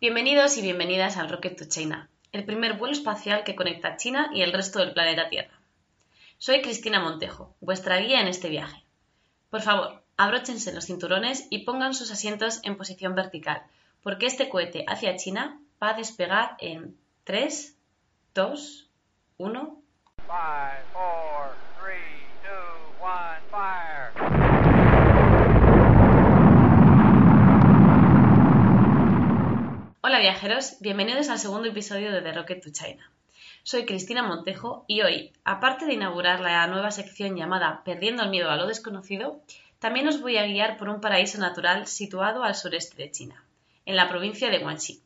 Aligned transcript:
Bienvenidos 0.00 0.58
y 0.58 0.62
bienvenidas 0.62 1.16
al 1.16 1.30
Rocket 1.30 1.56
to 1.56 1.66
China, 1.66 2.10
el 2.32 2.44
primer 2.44 2.74
vuelo 2.74 2.92
espacial 2.92 3.44
que 3.44 3.54
conecta 3.54 3.96
China 3.96 4.28
y 4.34 4.42
el 4.42 4.52
resto 4.52 4.80
del 4.80 4.92
planeta 4.92 5.28
Tierra. 5.28 5.54
Soy 6.36 6.62
Cristina 6.62 7.00
Montejo, 7.00 7.54
vuestra 7.60 7.98
guía 7.98 8.20
en 8.20 8.26
este 8.26 8.50
viaje. 8.50 8.82
Por 9.50 9.62
favor, 9.62 10.02
abróchense 10.16 10.74
los 10.74 10.86
cinturones 10.86 11.46
y 11.48 11.60
pongan 11.60 11.94
sus 11.94 12.10
asientos 12.10 12.58
en 12.64 12.76
posición 12.76 13.14
vertical, 13.14 13.62
porque 14.02 14.26
este 14.26 14.48
cohete 14.48 14.84
hacia 14.88 15.16
China 15.16 15.60
va 15.82 15.90
a 15.90 15.94
despegar 15.94 16.56
en 16.58 16.98
3, 17.22 17.76
2, 18.34 18.88
1. 19.38 19.82
Hola 30.06 30.18
viajeros, 30.18 30.76
bienvenidos 30.80 31.30
al 31.30 31.38
segundo 31.38 31.66
episodio 31.66 32.12
de 32.12 32.20
The 32.20 32.34
Rocket 32.34 32.62
to 32.62 32.68
China. 32.70 33.10
Soy 33.62 33.86
Cristina 33.86 34.22
Montejo 34.22 34.84
y 34.86 35.00
hoy, 35.00 35.32
aparte 35.44 35.86
de 35.86 35.94
inaugurar 35.94 36.40
la 36.40 36.66
nueva 36.66 36.90
sección 36.90 37.36
llamada 37.36 37.80
Perdiendo 37.86 38.22
el 38.22 38.28
miedo 38.28 38.50
a 38.50 38.56
lo 38.56 38.66
desconocido, 38.66 39.40
también 39.78 40.06
os 40.06 40.20
voy 40.20 40.36
a 40.36 40.44
guiar 40.44 40.76
por 40.76 40.90
un 40.90 41.00
paraíso 41.00 41.38
natural 41.38 41.86
situado 41.86 42.44
al 42.44 42.54
sureste 42.54 43.02
de 43.02 43.10
China, 43.10 43.46
en 43.86 43.96
la 43.96 44.10
provincia 44.10 44.50
de 44.50 44.58
Guangxi. 44.58 45.00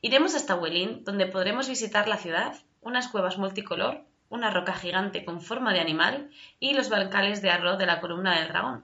Iremos 0.00 0.34
hasta 0.34 0.56
Huelin, 0.56 1.04
donde 1.04 1.26
podremos 1.26 1.68
visitar 1.68 2.08
la 2.08 2.16
ciudad, 2.16 2.56
unas 2.80 3.06
cuevas 3.06 3.38
multicolor, 3.38 4.02
una 4.30 4.50
roca 4.50 4.74
gigante 4.74 5.24
con 5.24 5.40
forma 5.40 5.72
de 5.72 5.78
animal 5.78 6.28
y 6.58 6.74
los 6.74 6.88
bancales 6.88 7.40
de 7.40 7.50
arroz 7.50 7.78
de 7.78 7.86
la 7.86 8.00
columna 8.00 8.36
del 8.36 8.48
dragón. 8.48 8.82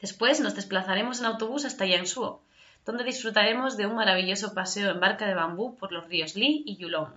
Después 0.00 0.40
nos 0.40 0.54
desplazaremos 0.54 1.20
en 1.20 1.26
autobús 1.26 1.66
hasta 1.66 1.84
Yangshuo, 1.84 2.40
donde 2.86 3.04
disfrutaremos 3.04 3.76
de 3.76 3.86
un 3.86 3.96
maravilloso 3.96 4.54
paseo 4.54 4.92
en 4.92 5.00
barca 5.00 5.26
de 5.26 5.34
bambú 5.34 5.76
por 5.76 5.90
los 5.90 6.06
ríos 6.08 6.36
Li 6.36 6.62
y 6.64 6.76
Yulong. 6.76 7.12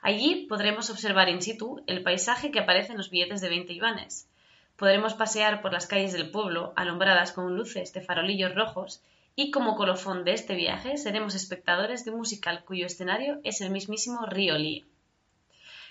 Allí 0.00 0.46
podremos 0.48 0.88
observar 0.88 1.28
in 1.28 1.42
situ 1.42 1.82
el 1.86 2.02
paisaje 2.02 2.52
que 2.52 2.60
aparece 2.60 2.92
en 2.92 2.98
los 2.98 3.10
billetes 3.10 3.40
de 3.40 3.48
20 3.48 3.74
yuanes. 3.74 4.28
Podremos 4.76 5.14
pasear 5.14 5.62
por 5.62 5.72
las 5.72 5.86
calles 5.86 6.12
del 6.12 6.30
pueblo 6.30 6.72
alumbradas 6.76 7.32
con 7.32 7.56
luces 7.56 7.92
de 7.92 8.02
farolillos 8.02 8.54
rojos 8.54 9.02
y 9.34 9.50
como 9.50 9.76
colofón 9.76 10.24
de 10.24 10.32
este 10.32 10.54
viaje 10.54 10.96
seremos 10.96 11.34
espectadores 11.34 12.04
de 12.04 12.12
un 12.12 12.18
musical 12.18 12.64
cuyo 12.64 12.86
escenario 12.86 13.40
es 13.42 13.60
el 13.60 13.70
mismísimo 13.70 14.26
río 14.26 14.56
Li. 14.56 14.84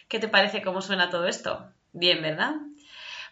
¿Qué 0.08 0.20
te 0.20 0.30
parece 0.30 0.62
cómo 0.62 0.82
suena 0.82 1.10
todo 1.10 1.28
esto? 1.28 1.66
Bien, 1.92 2.22
¿verdad? 2.22 2.54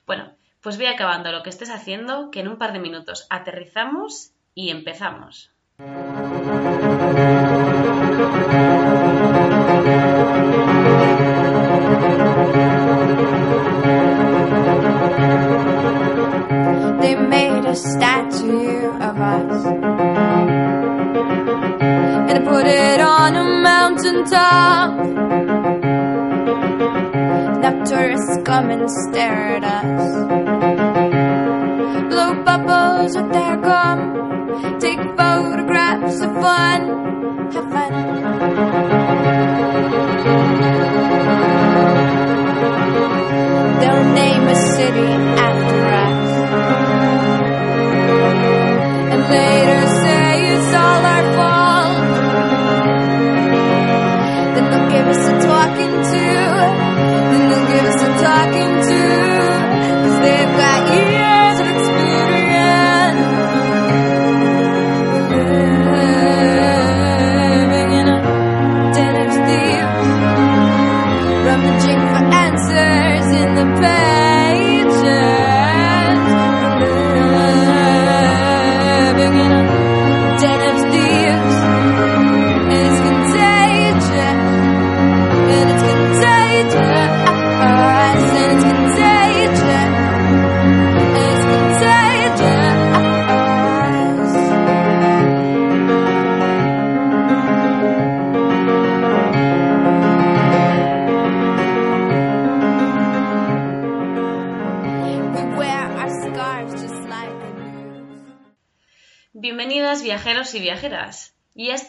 Bueno, 0.06 0.34
pues 0.60 0.76
voy 0.78 0.88
acabando 0.88 1.32
lo 1.32 1.44
que 1.44 1.50
estés 1.50 1.70
haciendo, 1.70 2.30
que 2.30 2.42
en 2.42 2.50
un 2.50 2.58
par 2.58 2.74
de 2.74 2.80
minutos 2.80 3.26
aterrizamos 3.30 4.32
y 4.54 4.70
empezamos. 4.70 5.51
They 5.82 5.88
made 17.16 17.66
a 17.66 17.76
statue 17.76 18.92
of 18.92 19.18
us 19.18 19.66
and 22.30 22.46
put 22.46 22.68
it 22.68 23.02
on 23.02 23.36
a 23.36 23.44
mountain 23.64 24.24
top. 24.26 24.94
Now 27.58 27.84
tourists 27.86 28.38
come 28.46 28.70
and 28.70 28.88
stare 29.10 29.58
at 29.58 29.64
us. 29.64 30.14
Blow 32.12 32.36
bubbles 32.44 33.16
with 33.16 33.34
their 33.34 33.58
gum 33.58 34.41
take 34.80 35.00
photographs 35.18 36.22
of 36.22 36.32
fun, 36.34 36.82
have 37.52 37.68
fun. 37.72 37.92
They'll 43.80 44.08
name 44.14 44.44
a 44.48 44.56
city 44.56 45.12
after 45.50 45.80
us, 46.08 46.30
and 49.14 49.22
later 49.30 49.82
say 50.04 50.30
it's 50.54 50.74
all 50.84 51.04
our 51.14 51.26
fault. 51.38 51.98
Then 54.54 54.66
they'll 54.70 54.90
give 54.96 55.08
us 55.08 55.24
a 55.28 55.34
talking 55.48 55.94
to, 56.12 56.24
then 57.32 57.42
they'll 57.50 57.68
give 57.74 57.86
us 57.92 58.02
a 58.02 58.12
talking 58.26 58.74
to, 58.90 59.21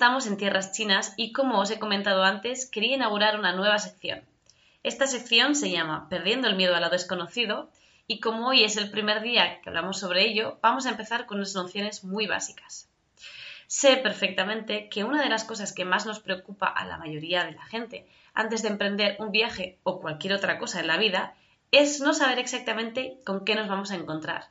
estamos 0.02 0.26
en 0.26 0.36
tierras 0.36 0.72
chinas 0.72 1.14
y 1.16 1.30
como 1.30 1.60
os 1.60 1.70
he 1.70 1.78
comentado 1.78 2.24
antes, 2.24 2.66
quería 2.66 2.96
inaugurar 2.96 3.38
una 3.38 3.52
nueva 3.52 3.78
sección. 3.78 4.20
Esta 4.82 5.06
sección 5.06 5.54
se 5.54 5.70
llama 5.70 6.08
Perdiendo 6.08 6.48
el 6.48 6.56
miedo 6.56 6.74
a 6.74 6.80
lo 6.80 6.90
desconocido 6.90 7.70
y 8.08 8.18
como 8.18 8.48
hoy 8.48 8.64
es 8.64 8.76
el 8.76 8.90
primer 8.90 9.22
día 9.22 9.60
que 9.60 9.68
hablamos 9.68 10.00
sobre 10.00 10.26
ello, 10.28 10.58
vamos 10.60 10.86
a 10.86 10.90
empezar 10.90 11.24
con 11.26 11.36
unas 11.36 11.54
nociones 11.54 12.02
muy 12.02 12.26
básicas. 12.26 12.88
Sé 13.68 13.96
perfectamente 13.96 14.88
que 14.88 15.04
una 15.04 15.22
de 15.22 15.28
las 15.28 15.44
cosas 15.44 15.72
que 15.72 15.84
más 15.84 16.04
nos 16.04 16.18
preocupa 16.18 16.66
a 16.66 16.84
la 16.84 16.98
mayoría 16.98 17.44
de 17.44 17.52
la 17.52 17.64
gente 17.66 18.04
antes 18.34 18.62
de 18.62 18.70
emprender 18.70 19.14
un 19.20 19.30
viaje 19.30 19.78
o 19.84 20.00
cualquier 20.00 20.32
otra 20.32 20.58
cosa 20.58 20.80
en 20.80 20.88
la 20.88 20.96
vida 20.96 21.36
es 21.70 22.00
no 22.00 22.12
saber 22.12 22.40
exactamente 22.40 23.20
con 23.24 23.44
qué 23.44 23.54
nos 23.54 23.68
vamos 23.68 23.92
a 23.92 23.94
encontrar. 23.94 24.48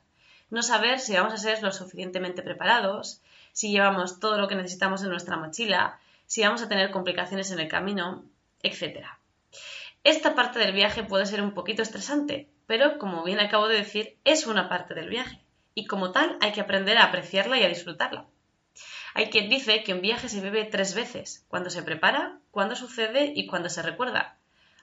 No 0.49 0.63
saber 0.63 1.01
si 1.01 1.13
vamos 1.13 1.33
a 1.33 1.37
ser 1.37 1.61
lo 1.61 1.73
suficientemente 1.73 2.41
preparados, 2.41 3.21
si 3.53 3.71
llevamos 3.71 4.19
todo 4.19 4.37
lo 4.37 4.47
que 4.47 4.55
necesitamos 4.55 5.03
en 5.03 5.09
nuestra 5.09 5.37
mochila, 5.37 5.99
si 6.25 6.41
vamos 6.41 6.61
a 6.61 6.69
tener 6.69 6.91
complicaciones 6.91 7.51
en 7.51 7.59
el 7.59 7.67
camino, 7.67 8.23
etc. 8.63 9.05
Esta 10.03 10.35
parte 10.35 10.59
del 10.59 10.73
viaje 10.73 11.03
puede 11.03 11.25
ser 11.25 11.41
un 11.41 11.53
poquito 11.53 11.81
estresante, 11.81 12.47
pero 12.67 12.97
como 12.97 13.23
bien 13.23 13.39
acabo 13.39 13.67
de 13.67 13.77
decir, 13.77 14.17
es 14.23 14.47
una 14.47 14.69
parte 14.69 14.93
del 14.93 15.09
viaje 15.09 15.41
y 15.75 15.85
como 15.85 16.11
tal 16.11 16.37
hay 16.41 16.51
que 16.51 16.61
aprender 16.61 16.97
a 16.97 17.05
apreciarla 17.05 17.57
y 17.57 17.63
a 17.63 17.69
disfrutarla. 17.69 18.25
Hay 19.13 19.29
quien 19.29 19.49
dice 19.49 19.83
que 19.83 19.93
un 19.93 20.01
viaje 20.01 20.29
se 20.29 20.41
vive 20.41 20.63
tres 20.65 20.95
veces, 20.95 21.45
cuando 21.49 21.69
se 21.69 21.83
prepara, 21.83 22.39
cuando 22.49 22.75
sucede 22.75 23.33
y 23.35 23.45
cuando 23.45 23.69
se 23.69 23.81
recuerda. 23.81 24.37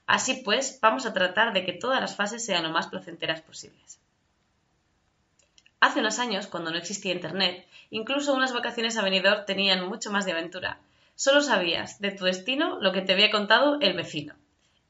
Así 0.06 0.42
pues, 0.44 0.78
vamos 0.80 1.06
a 1.06 1.12
tratar 1.12 1.52
de 1.52 1.64
que 1.64 1.72
todas 1.72 2.00
las 2.00 2.16
fases 2.16 2.44
sean 2.44 2.62
lo 2.62 2.70
más 2.70 2.88
placenteras 2.88 3.40
posibles. 3.40 4.00
Hace 5.80 6.00
unos 6.00 6.18
años, 6.18 6.48
cuando 6.48 6.72
no 6.72 6.76
existía 6.76 7.12
Internet, 7.12 7.64
incluso 7.90 8.34
unas 8.34 8.52
vacaciones 8.52 8.96
a 8.96 9.02
Benidorm 9.02 9.46
tenían 9.46 9.88
mucho 9.88 10.10
más 10.10 10.24
de 10.24 10.32
aventura. 10.32 10.80
Solo 11.14 11.40
sabías 11.40 12.00
de 12.00 12.10
tu 12.10 12.24
destino 12.24 12.80
lo 12.80 12.92
que 12.92 13.02
te 13.02 13.12
había 13.12 13.30
contado 13.30 13.78
el 13.80 13.94
vecino. 13.94 14.34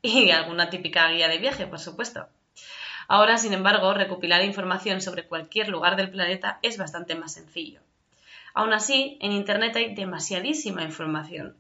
Y 0.01 0.31
alguna 0.31 0.71
típica 0.71 1.11
guía 1.11 1.29
de 1.29 1.39
viaje, 1.39 1.67
por 1.67 1.79
supuesto. 1.79 2.29
Ahora, 3.07 3.37
sin 3.37 3.53
embargo, 3.53 3.93
recopilar 3.93 4.45
información 4.45 5.01
sobre 5.01 5.27
cualquier 5.27 5.69
lugar 5.69 5.97
del 5.97 6.11
planeta 6.11 6.59
es 6.63 6.79
bastante 6.79 7.15
más 7.15 7.35
sencillo. 7.35 7.81
Aún 8.55 8.73
así, 8.73 9.19
en 9.21 9.33
Internet 9.33 9.77
hay 9.77 9.95
demasiadísima 9.95 10.83
información. 10.83 11.57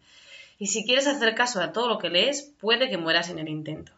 Y 0.58 0.68
si 0.68 0.84
quieres 0.84 1.06
hacer 1.06 1.34
caso 1.34 1.60
a 1.60 1.72
todo 1.72 1.88
lo 1.88 1.98
que 1.98 2.10
lees, 2.10 2.42
puede 2.60 2.88
que 2.88 2.96
mueras 2.96 3.28
en 3.28 3.38
el 3.38 3.48
intento. 3.48 3.92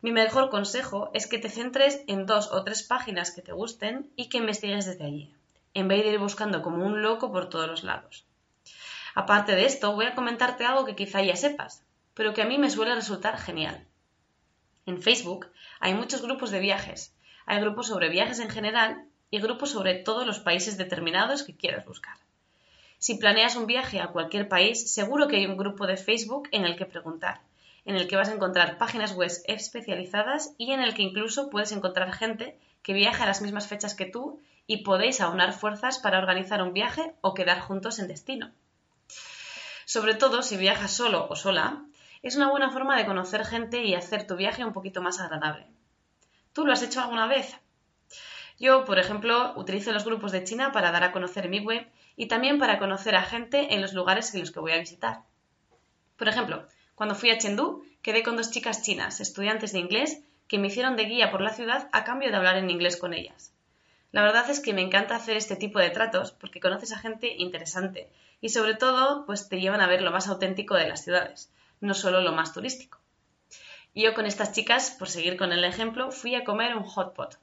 Mi 0.00 0.12
mejor 0.12 0.48
consejo 0.48 1.10
es 1.12 1.26
que 1.26 1.38
te 1.38 1.48
centres 1.48 2.02
en 2.06 2.24
dos 2.24 2.52
o 2.52 2.62
tres 2.62 2.84
páginas 2.84 3.32
que 3.32 3.42
te 3.42 3.52
gusten 3.52 4.08
y 4.14 4.28
que 4.28 4.38
investigues 4.38 4.86
desde 4.86 5.04
allí, 5.04 5.34
en 5.74 5.88
vez 5.88 6.04
de 6.04 6.12
ir 6.12 6.18
buscando 6.20 6.62
como 6.62 6.86
un 6.86 7.02
loco 7.02 7.32
por 7.32 7.48
todos 7.48 7.66
los 7.66 7.82
lados. 7.82 8.24
Aparte 9.16 9.56
de 9.56 9.66
esto, 9.66 9.96
voy 9.96 10.06
a 10.06 10.14
comentarte 10.14 10.64
algo 10.64 10.84
que 10.84 10.94
quizá 10.94 11.20
ya 11.22 11.34
sepas, 11.34 11.82
pero 12.14 12.32
que 12.32 12.42
a 12.42 12.46
mí 12.46 12.58
me 12.58 12.70
suele 12.70 12.94
resultar 12.94 13.38
genial. 13.38 13.84
En 14.86 15.02
Facebook 15.02 15.48
hay 15.80 15.94
muchos 15.94 16.22
grupos 16.22 16.52
de 16.52 16.60
viajes. 16.60 17.12
Hay 17.44 17.60
grupos 17.60 17.88
sobre 17.88 18.08
viajes 18.08 18.38
en 18.38 18.50
general 18.50 19.04
y 19.30 19.40
grupos 19.40 19.72
sobre 19.72 19.96
todos 19.96 20.24
los 20.24 20.38
países 20.38 20.78
determinados 20.78 21.42
que 21.42 21.56
quieras 21.56 21.84
buscar. 21.84 22.16
Si 22.98 23.16
planeas 23.16 23.56
un 23.56 23.66
viaje 23.66 24.00
a 24.00 24.08
cualquier 24.08 24.48
país, 24.48 24.92
seguro 24.92 25.26
que 25.26 25.36
hay 25.36 25.46
un 25.46 25.56
grupo 25.56 25.86
de 25.86 25.96
Facebook 25.96 26.48
en 26.52 26.64
el 26.64 26.76
que 26.76 26.86
preguntar, 26.86 27.40
en 27.88 27.96
el 27.96 28.06
que 28.06 28.16
vas 28.16 28.28
a 28.28 28.34
encontrar 28.34 28.76
páginas 28.76 29.14
web 29.14 29.32
especializadas 29.46 30.52
y 30.58 30.72
en 30.72 30.80
el 30.80 30.92
que 30.92 31.00
incluso 31.00 31.48
puedes 31.48 31.72
encontrar 31.72 32.12
gente 32.12 32.58
que 32.82 32.92
viaja 32.92 33.24
a 33.24 33.26
las 33.26 33.40
mismas 33.40 33.66
fechas 33.66 33.94
que 33.94 34.04
tú 34.04 34.42
y 34.66 34.84
podéis 34.84 35.22
aunar 35.22 35.54
fuerzas 35.54 35.98
para 35.98 36.18
organizar 36.18 36.62
un 36.62 36.74
viaje 36.74 37.14
o 37.22 37.32
quedar 37.32 37.60
juntos 37.60 37.98
en 37.98 38.06
destino. 38.06 38.52
Sobre 39.86 40.14
todo 40.14 40.42
si 40.42 40.58
viajas 40.58 40.92
solo 40.92 41.28
o 41.30 41.34
sola, 41.34 41.82
es 42.22 42.36
una 42.36 42.50
buena 42.50 42.70
forma 42.70 42.94
de 42.94 43.06
conocer 43.06 43.46
gente 43.46 43.82
y 43.82 43.94
hacer 43.94 44.26
tu 44.26 44.36
viaje 44.36 44.66
un 44.66 44.74
poquito 44.74 45.00
más 45.00 45.18
agradable. 45.18 45.66
¿Tú 46.52 46.66
lo 46.66 46.74
has 46.74 46.82
hecho 46.82 47.00
alguna 47.00 47.26
vez? 47.26 47.56
Yo, 48.60 48.84
por 48.84 48.98
ejemplo, 48.98 49.54
utilizo 49.56 49.92
los 49.92 50.04
grupos 50.04 50.32
de 50.32 50.44
China 50.44 50.72
para 50.72 50.90
dar 50.92 51.04
a 51.04 51.12
conocer 51.12 51.48
mi 51.48 51.60
web 51.60 51.90
y 52.16 52.26
también 52.26 52.58
para 52.58 52.78
conocer 52.78 53.16
a 53.16 53.22
gente 53.22 53.72
en 53.72 53.80
los 53.80 53.94
lugares 53.94 54.34
en 54.34 54.40
los 54.40 54.50
que 54.50 54.60
voy 54.60 54.72
a 54.72 54.78
visitar. 54.78 55.22
Por 56.18 56.28
ejemplo, 56.28 56.66
cuando 56.98 57.14
fui 57.14 57.30
a 57.30 57.38
Chengdu, 57.38 57.84
quedé 58.02 58.24
con 58.24 58.36
dos 58.36 58.50
chicas 58.50 58.82
chinas, 58.82 59.20
estudiantes 59.20 59.70
de 59.70 59.78
inglés, 59.78 60.20
que 60.48 60.58
me 60.58 60.66
hicieron 60.66 60.96
de 60.96 61.04
guía 61.04 61.30
por 61.30 61.40
la 61.40 61.54
ciudad 61.54 61.88
a 61.92 62.02
cambio 62.02 62.28
de 62.28 62.36
hablar 62.36 62.56
en 62.56 62.70
inglés 62.70 62.96
con 62.96 63.14
ellas. 63.14 63.54
La 64.10 64.22
verdad 64.22 64.50
es 64.50 64.58
que 64.58 64.72
me 64.72 64.82
encanta 64.82 65.14
hacer 65.14 65.36
este 65.36 65.54
tipo 65.54 65.78
de 65.78 65.90
tratos 65.90 66.32
porque 66.32 66.58
conoces 66.58 66.90
a 66.90 66.98
gente 66.98 67.36
interesante 67.36 68.10
y 68.40 68.48
sobre 68.48 68.74
todo 68.74 69.26
pues 69.26 69.48
te 69.48 69.60
llevan 69.60 69.80
a 69.80 69.86
ver 69.86 70.02
lo 70.02 70.10
más 70.10 70.26
auténtico 70.26 70.74
de 70.74 70.88
las 70.88 71.04
ciudades, 71.04 71.52
no 71.80 71.94
solo 71.94 72.20
lo 72.20 72.32
más 72.32 72.52
turístico. 72.52 72.98
yo 73.94 74.12
con 74.12 74.26
estas 74.26 74.50
chicas, 74.50 74.90
por 74.90 75.08
seguir 75.08 75.36
con 75.36 75.52
el 75.52 75.62
ejemplo, 75.62 76.10
fui 76.10 76.34
a 76.34 76.42
comer 76.42 76.74
un 76.74 76.82
hot 76.82 77.14
pot. 77.14 77.38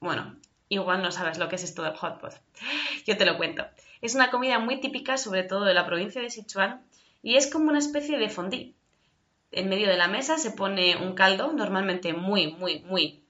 Bueno, 0.00 0.34
igual 0.68 1.02
no 1.02 1.12
sabes 1.12 1.38
lo 1.38 1.48
que 1.48 1.54
es 1.54 1.62
esto 1.62 1.84
del 1.84 1.94
hot 1.94 2.20
pot. 2.20 2.34
Yo 3.06 3.16
te 3.16 3.26
lo 3.26 3.36
cuento. 3.36 3.64
Es 4.00 4.16
una 4.16 4.32
comida 4.32 4.58
muy 4.58 4.80
típica, 4.80 5.16
sobre 5.18 5.44
todo 5.44 5.64
de 5.64 5.74
la 5.74 5.86
provincia 5.86 6.20
de 6.20 6.30
Sichuan, 6.30 6.82
y 7.28 7.36
es 7.36 7.46
como 7.46 7.68
una 7.68 7.78
especie 7.78 8.16
de 8.16 8.30
fondue. 8.30 8.72
En 9.50 9.68
medio 9.68 9.86
de 9.86 9.98
la 9.98 10.08
mesa 10.08 10.38
se 10.38 10.50
pone 10.50 10.96
un 10.96 11.12
caldo, 11.12 11.52
normalmente 11.52 12.14
muy, 12.14 12.54
muy, 12.54 12.80
muy, 12.80 13.22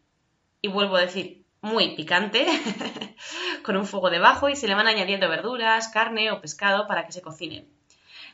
y 0.62 0.68
vuelvo 0.68 0.94
a 0.94 1.00
decir, 1.00 1.42
muy 1.62 1.96
picante, 1.96 2.46
con 3.64 3.76
un 3.76 3.86
fuego 3.86 4.08
debajo 4.08 4.48
y 4.48 4.54
se 4.54 4.68
le 4.68 4.76
van 4.76 4.86
añadiendo 4.86 5.28
verduras, 5.28 5.88
carne 5.88 6.30
o 6.30 6.40
pescado 6.40 6.86
para 6.86 7.06
que 7.06 7.12
se 7.12 7.22
cocinen. 7.22 7.68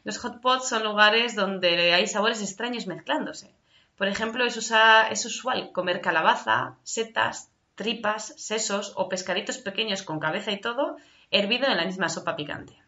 Los 0.04 0.18
hot 0.18 0.42
pots 0.42 0.68
son 0.68 0.84
lugares 0.84 1.34
donde 1.34 1.94
hay 1.94 2.06
sabores 2.08 2.42
extraños 2.42 2.86
mezclándose. 2.86 3.50
Por 3.96 4.08
ejemplo, 4.08 4.44
es, 4.44 4.70
es 5.10 5.24
usual 5.24 5.72
comer 5.72 6.02
calabaza, 6.02 6.76
setas, 6.82 7.50
tripas, 7.74 8.34
sesos 8.36 8.92
o 8.96 9.08
pescaditos 9.08 9.56
pequeños 9.56 10.02
con 10.02 10.20
cabeza 10.20 10.52
y 10.52 10.60
todo, 10.60 10.98
hervido 11.30 11.68
en 11.68 11.78
la 11.78 11.86
misma 11.86 12.10
sopa 12.10 12.36
picante. 12.36 12.83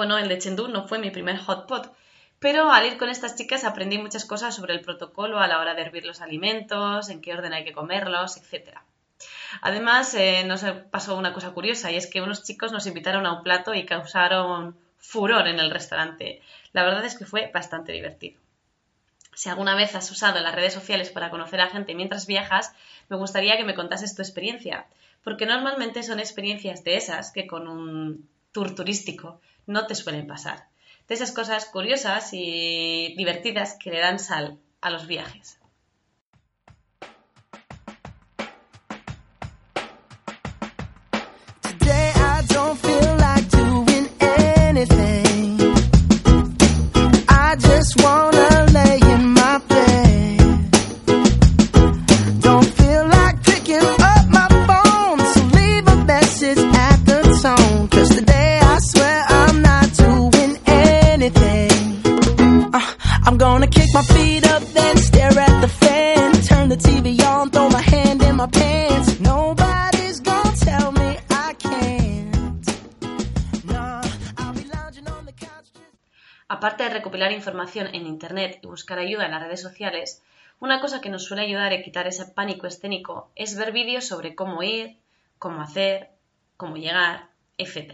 Bueno, 0.00 0.16
el 0.16 0.30
de 0.30 0.38
Chengdu 0.38 0.68
no 0.68 0.88
fue 0.88 0.98
mi 0.98 1.10
primer 1.10 1.36
hot 1.36 1.68
pot, 1.68 1.92
pero 2.38 2.72
al 2.72 2.86
ir 2.86 2.96
con 2.96 3.10
estas 3.10 3.36
chicas 3.36 3.64
aprendí 3.64 3.98
muchas 3.98 4.24
cosas 4.24 4.56
sobre 4.56 4.72
el 4.72 4.80
protocolo 4.80 5.40
a 5.40 5.46
la 5.46 5.58
hora 5.58 5.74
de 5.74 5.82
hervir 5.82 6.06
los 6.06 6.22
alimentos, 6.22 7.10
en 7.10 7.20
qué 7.20 7.34
orden 7.34 7.52
hay 7.52 7.64
que 7.64 7.74
comerlos, 7.74 8.38
etc. 8.38 8.78
Además, 9.60 10.14
eh, 10.14 10.42
nos 10.46 10.64
pasó 10.90 11.18
una 11.18 11.34
cosa 11.34 11.50
curiosa 11.50 11.92
y 11.92 11.96
es 11.96 12.06
que 12.06 12.22
unos 12.22 12.44
chicos 12.44 12.72
nos 12.72 12.86
invitaron 12.86 13.26
a 13.26 13.34
un 13.34 13.42
plato 13.42 13.74
y 13.74 13.84
causaron 13.84 14.74
furor 14.96 15.46
en 15.48 15.60
el 15.60 15.70
restaurante. 15.70 16.40
La 16.72 16.82
verdad 16.82 17.04
es 17.04 17.18
que 17.18 17.26
fue 17.26 17.50
bastante 17.52 17.92
divertido. 17.92 18.40
Si 19.34 19.50
alguna 19.50 19.74
vez 19.74 19.94
has 19.94 20.10
usado 20.10 20.40
las 20.40 20.54
redes 20.54 20.72
sociales 20.72 21.10
para 21.10 21.28
conocer 21.28 21.60
a 21.60 21.68
gente 21.68 21.94
mientras 21.94 22.26
viajas, 22.26 22.72
me 23.10 23.18
gustaría 23.18 23.58
que 23.58 23.64
me 23.64 23.74
contases 23.74 24.14
tu 24.14 24.22
experiencia, 24.22 24.86
porque 25.22 25.44
normalmente 25.44 26.02
son 26.02 26.20
experiencias 26.20 26.84
de 26.84 26.96
esas 26.96 27.32
que 27.32 27.46
con 27.46 27.68
un 27.68 28.26
tour 28.52 28.74
turístico 28.74 29.42
no 29.66 29.86
te 29.86 29.94
suelen 29.94 30.26
pasar. 30.26 30.68
De 31.06 31.14
esas 31.14 31.32
cosas 31.32 31.66
curiosas 31.66 32.30
y 32.32 33.14
divertidas 33.16 33.76
que 33.78 33.90
le 33.90 34.00
dan 34.00 34.18
sal 34.18 34.58
a 34.80 34.90
los 34.90 35.06
viajes. 35.06 35.59
De 76.80 76.88
recopilar 76.88 77.30
información 77.30 77.88
en 77.94 78.06
Internet 78.06 78.58
y 78.62 78.66
buscar 78.66 78.98
ayuda 78.98 79.26
en 79.26 79.32
las 79.32 79.42
redes 79.42 79.60
sociales, 79.60 80.22
una 80.60 80.80
cosa 80.80 81.02
que 81.02 81.10
nos 81.10 81.26
suele 81.26 81.42
ayudar 81.42 81.74
a 81.74 81.82
quitar 81.82 82.06
ese 82.06 82.24
pánico 82.24 82.66
escénico 82.66 83.30
es 83.36 83.54
ver 83.54 83.70
vídeos 83.70 84.06
sobre 84.06 84.34
cómo 84.34 84.62
ir, 84.62 84.96
cómo 85.38 85.60
hacer, 85.60 86.08
cómo 86.56 86.78
llegar, 86.78 87.28
etc. 87.58 87.92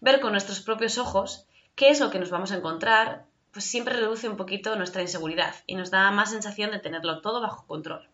Ver 0.00 0.20
con 0.20 0.32
nuestros 0.32 0.62
propios 0.62 0.96
ojos 0.96 1.44
qué 1.74 1.90
es 1.90 2.00
lo 2.00 2.10
que 2.10 2.18
nos 2.18 2.30
vamos 2.30 2.50
a 2.50 2.56
encontrar, 2.56 3.26
pues 3.52 3.66
siempre 3.66 3.92
reduce 3.92 4.26
un 4.26 4.38
poquito 4.38 4.74
nuestra 4.76 5.02
inseguridad 5.02 5.54
y 5.66 5.74
nos 5.74 5.90
da 5.90 6.10
más 6.10 6.30
sensación 6.30 6.70
de 6.70 6.78
tenerlo 6.78 7.20
todo 7.20 7.42
bajo 7.42 7.66
control. 7.66 8.08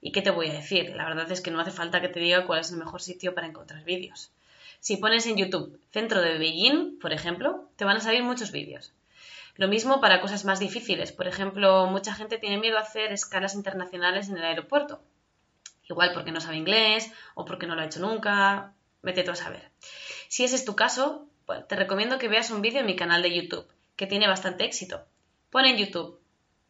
¿Y 0.00 0.12
qué 0.12 0.22
te 0.22 0.30
voy 0.30 0.48
a 0.48 0.54
decir? 0.54 0.94
La 0.94 1.06
verdad 1.06 1.28
es 1.32 1.40
que 1.40 1.50
no 1.50 1.58
hace 1.58 1.72
falta 1.72 2.00
que 2.00 2.08
te 2.08 2.20
diga 2.20 2.46
cuál 2.46 2.60
es 2.60 2.70
el 2.70 2.78
mejor 2.78 3.02
sitio 3.02 3.34
para 3.34 3.48
encontrar 3.48 3.82
vídeos. 3.82 4.30
Si 4.82 4.96
pones 4.96 5.28
en 5.28 5.36
YouTube 5.36 5.78
centro 5.92 6.20
de 6.20 6.38
Beijing, 6.38 6.98
por 6.98 7.12
ejemplo, 7.12 7.68
te 7.76 7.84
van 7.84 7.98
a 7.98 8.00
salir 8.00 8.24
muchos 8.24 8.50
vídeos. 8.50 8.92
Lo 9.54 9.68
mismo 9.68 10.00
para 10.00 10.20
cosas 10.20 10.44
más 10.44 10.58
difíciles. 10.58 11.12
Por 11.12 11.28
ejemplo, 11.28 11.86
mucha 11.86 12.12
gente 12.12 12.36
tiene 12.36 12.58
miedo 12.58 12.78
a 12.78 12.80
hacer 12.80 13.12
escalas 13.12 13.54
internacionales 13.54 14.28
en 14.28 14.38
el 14.38 14.44
aeropuerto. 14.44 15.00
Igual 15.88 16.12
porque 16.12 16.32
no 16.32 16.40
sabe 16.40 16.56
inglés 16.56 17.12
o 17.36 17.44
porque 17.44 17.68
no 17.68 17.76
lo 17.76 17.82
ha 17.82 17.84
hecho 17.84 18.00
nunca. 18.00 18.72
Vete 19.04 19.22
tú 19.22 19.30
a 19.30 19.36
saber. 19.36 19.70
Si 20.26 20.42
ese 20.42 20.56
es 20.56 20.64
tu 20.64 20.74
caso, 20.74 21.28
pues, 21.46 21.64
te 21.68 21.76
recomiendo 21.76 22.18
que 22.18 22.26
veas 22.26 22.50
un 22.50 22.60
vídeo 22.60 22.80
en 22.80 22.86
mi 22.86 22.96
canal 22.96 23.22
de 23.22 23.32
YouTube, 23.32 23.68
que 23.94 24.08
tiene 24.08 24.26
bastante 24.26 24.64
éxito. 24.64 25.06
Pon 25.50 25.64
en 25.64 25.76
YouTube 25.76 26.18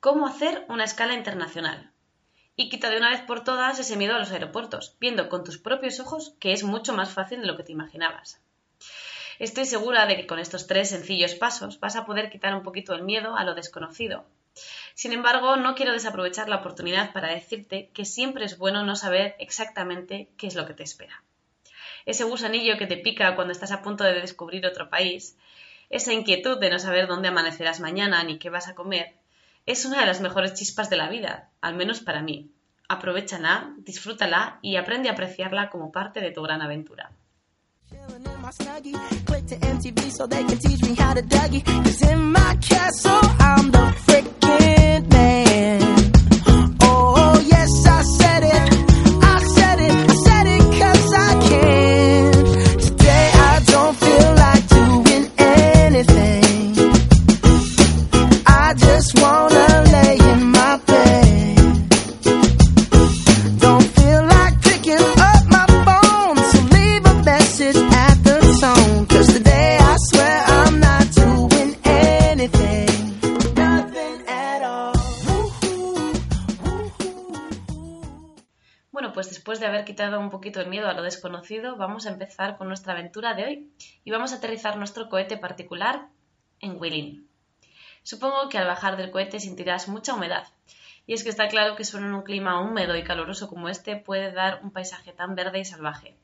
cómo 0.00 0.26
hacer 0.26 0.66
una 0.68 0.84
escala 0.84 1.14
internacional 1.14 1.91
y 2.56 2.68
quita 2.68 2.90
de 2.90 2.98
una 2.98 3.10
vez 3.10 3.20
por 3.22 3.44
todas 3.44 3.78
ese 3.78 3.96
miedo 3.96 4.14
a 4.14 4.18
los 4.18 4.30
aeropuertos, 4.30 4.96
viendo 5.00 5.28
con 5.28 5.44
tus 5.44 5.58
propios 5.58 6.00
ojos 6.00 6.34
que 6.38 6.52
es 6.52 6.64
mucho 6.64 6.92
más 6.92 7.12
fácil 7.12 7.40
de 7.40 7.46
lo 7.46 7.56
que 7.56 7.62
te 7.62 7.72
imaginabas. 7.72 8.40
Estoy 9.38 9.64
segura 9.64 10.06
de 10.06 10.16
que 10.16 10.26
con 10.26 10.38
estos 10.38 10.66
tres 10.66 10.90
sencillos 10.90 11.34
pasos 11.34 11.80
vas 11.80 11.96
a 11.96 12.04
poder 12.04 12.30
quitar 12.30 12.54
un 12.54 12.62
poquito 12.62 12.94
el 12.94 13.02
miedo 13.02 13.36
a 13.36 13.44
lo 13.44 13.54
desconocido. 13.54 14.24
Sin 14.94 15.12
embargo, 15.12 15.56
no 15.56 15.74
quiero 15.74 15.92
desaprovechar 15.92 16.48
la 16.48 16.56
oportunidad 16.56 17.12
para 17.12 17.32
decirte 17.32 17.90
que 17.94 18.04
siempre 18.04 18.44
es 18.44 18.58
bueno 18.58 18.84
no 18.84 18.96
saber 18.96 19.34
exactamente 19.38 20.28
qué 20.36 20.46
es 20.46 20.54
lo 20.54 20.66
que 20.66 20.74
te 20.74 20.82
espera. 20.82 21.22
Ese 22.04 22.24
gusanillo 22.24 22.76
que 22.76 22.86
te 22.86 22.98
pica 22.98 23.34
cuando 23.34 23.52
estás 23.52 23.72
a 23.72 23.80
punto 23.80 24.04
de 24.04 24.20
descubrir 24.20 24.66
otro 24.66 24.90
país, 24.90 25.38
esa 25.88 26.12
inquietud 26.12 26.58
de 26.58 26.70
no 26.70 26.78
saber 26.78 27.06
dónde 27.06 27.28
amanecerás 27.28 27.80
mañana 27.80 28.22
ni 28.24 28.38
qué 28.38 28.50
vas 28.50 28.68
a 28.68 28.74
comer, 28.74 29.14
es 29.64 29.84
una 29.84 30.00
de 30.00 30.06
las 30.06 30.20
mejores 30.20 30.54
chispas 30.54 30.90
de 30.90 30.96
la 30.96 31.08
vida, 31.08 31.50
al 31.60 31.76
menos 31.76 32.00
para 32.00 32.20
mí. 32.20 32.50
Aprovechala, 32.88 33.74
disfrútala 33.78 34.58
y 34.60 34.74
aprende 34.76 35.08
a 35.08 35.12
apreciarla 35.12 35.70
como 35.70 35.92
parte 35.92 36.20
de 36.20 36.32
tu 36.32 36.42
gran 36.42 36.62
aventura. 36.62 37.12
Quitado 80.02 80.18
un 80.18 80.30
poquito 80.30 80.60
el 80.60 80.66
miedo 80.66 80.88
a 80.88 80.94
lo 80.94 81.02
desconocido, 81.02 81.76
vamos 81.76 82.06
a 82.06 82.10
empezar 82.10 82.58
con 82.58 82.66
nuestra 82.66 82.92
aventura 82.92 83.34
de 83.34 83.44
hoy 83.44 83.72
y 84.02 84.10
vamos 84.10 84.32
a 84.32 84.38
aterrizar 84.38 84.76
nuestro 84.76 85.08
cohete 85.08 85.36
particular 85.36 86.08
en 86.58 86.76
Willin. 86.80 87.28
Supongo 88.02 88.48
que 88.48 88.58
al 88.58 88.66
bajar 88.66 88.96
del 88.96 89.12
cohete 89.12 89.38
sentirás 89.38 89.86
mucha 89.86 90.14
humedad, 90.14 90.48
y 91.06 91.12
es 91.14 91.22
que 91.22 91.30
está 91.30 91.46
claro 91.46 91.76
que 91.76 91.84
solo 91.84 92.06
en 92.06 92.14
un 92.14 92.22
clima 92.22 92.60
húmedo 92.60 92.96
y 92.96 93.04
caluroso 93.04 93.48
como 93.48 93.68
este 93.68 93.94
puede 93.94 94.32
dar 94.32 94.58
un 94.64 94.72
paisaje 94.72 95.12
tan 95.12 95.36
verde 95.36 95.60
y 95.60 95.64
salvaje. 95.64 96.16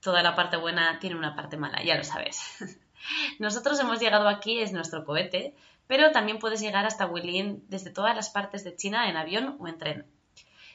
Toda 0.00 0.22
la 0.22 0.36
parte 0.36 0.56
buena 0.56 1.00
tiene 1.00 1.16
una 1.16 1.34
parte 1.34 1.56
mala, 1.56 1.82
ya 1.82 1.96
lo 1.96 2.04
sabes. 2.04 2.40
Nosotros 3.40 3.80
hemos 3.80 3.98
llegado 3.98 4.28
aquí, 4.28 4.60
es 4.60 4.70
nuestro 4.70 5.04
cohete, 5.04 5.56
pero 5.88 6.12
también 6.12 6.38
puedes 6.38 6.60
llegar 6.60 6.86
hasta 6.86 7.06
Willin 7.06 7.64
desde 7.68 7.90
todas 7.90 8.14
las 8.14 8.30
partes 8.30 8.62
de 8.62 8.76
China 8.76 9.10
en 9.10 9.16
avión 9.16 9.56
o 9.58 9.66
en 9.66 9.78
tren. 9.78 10.19